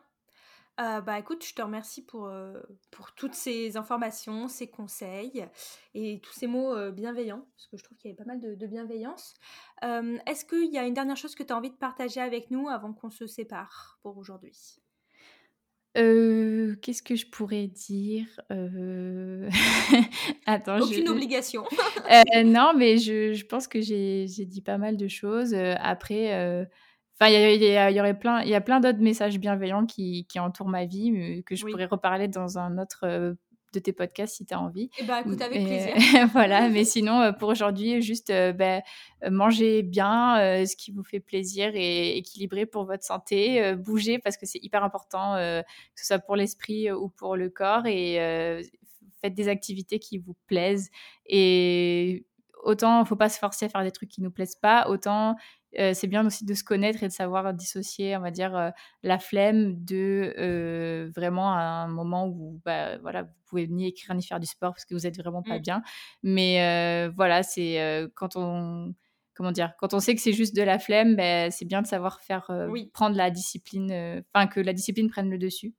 [0.78, 2.30] bah écoute, je te remercie pour,
[2.90, 5.44] pour toutes ces informations, ces conseils
[5.94, 8.66] et tous ces mots bienveillants, parce que je trouve qu'il y avait pas mal de,
[8.66, 9.34] bienveillance.
[9.82, 12.68] Est-ce qu'il y a une dernière chose que tu as envie de partager avec nous
[12.68, 14.78] avant qu'on se sépare pour aujourd'hui?
[15.96, 18.26] Qu'est-ce que je pourrais dire
[20.46, 21.64] Attends, Aucune obligation.
[22.44, 25.54] non, mais je, je pense que j'ai, j'ai dit pas mal de choses.
[25.54, 26.66] après,
[27.18, 30.38] enfin, il y, y, aurait plein, il y a plein d'autres messages bienveillants qui, qui
[30.38, 33.36] entourent ma vie, que je pourrais reparler dans un autre
[33.72, 34.90] de tes podcasts si tu as envie.
[34.98, 35.94] Eh ben, écoute, avec plaisir.
[36.32, 38.82] voilà, mais sinon, pour aujourd'hui, juste ben,
[39.30, 44.46] manger bien, ce qui vous fait plaisir et équilibré pour votre santé, bouger parce que
[44.46, 48.18] c'est hyper important, que ce soit pour l'esprit ou pour le corps, et
[49.20, 50.90] faites des activités qui vous plaisent.
[51.26, 52.26] Et
[52.62, 55.36] autant, faut pas se forcer à faire des trucs qui nous plaisent pas, autant
[55.78, 58.70] euh, c'est bien aussi de se connaître et de savoir dissocier, on va dire, euh,
[59.02, 64.22] la flemme de euh, vraiment un moment où bah, voilà, vous pouvez ni écrire ni
[64.22, 65.62] faire du sport parce que vous êtes vraiment pas mmh.
[65.62, 65.82] bien.
[66.22, 68.94] Mais voilà, c'est quand on
[69.34, 71.86] comment dire, quand on sait que c'est juste de la flemme, ben, c'est bien de
[71.86, 72.50] savoir faire
[72.94, 75.74] prendre la discipline, enfin que la discipline prenne le dessus.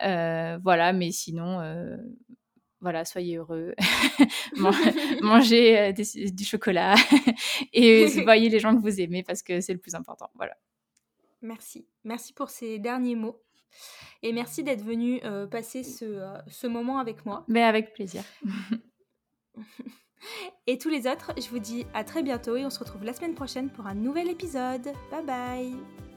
[0.00, 1.60] voilà, mais sinon,
[2.82, 3.74] voilà, soyez heureux,
[5.22, 6.96] mangez euh, du chocolat
[7.72, 10.28] et voyez les gens que vous aimez parce que c'est le plus important.
[10.34, 10.56] Voilà.
[11.40, 11.86] Merci.
[12.04, 13.40] Merci pour ces derniers mots.
[14.22, 17.44] Et merci d'être venu euh, passer ce, euh, ce, moment avec moi.
[17.48, 18.22] Mais avec plaisir.
[20.66, 23.14] et tous les autres, je vous dis à très bientôt et on se retrouve la
[23.14, 24.92] semaine prochaine pour un nouvel épisode.
[25.10, 26.11] Bye bye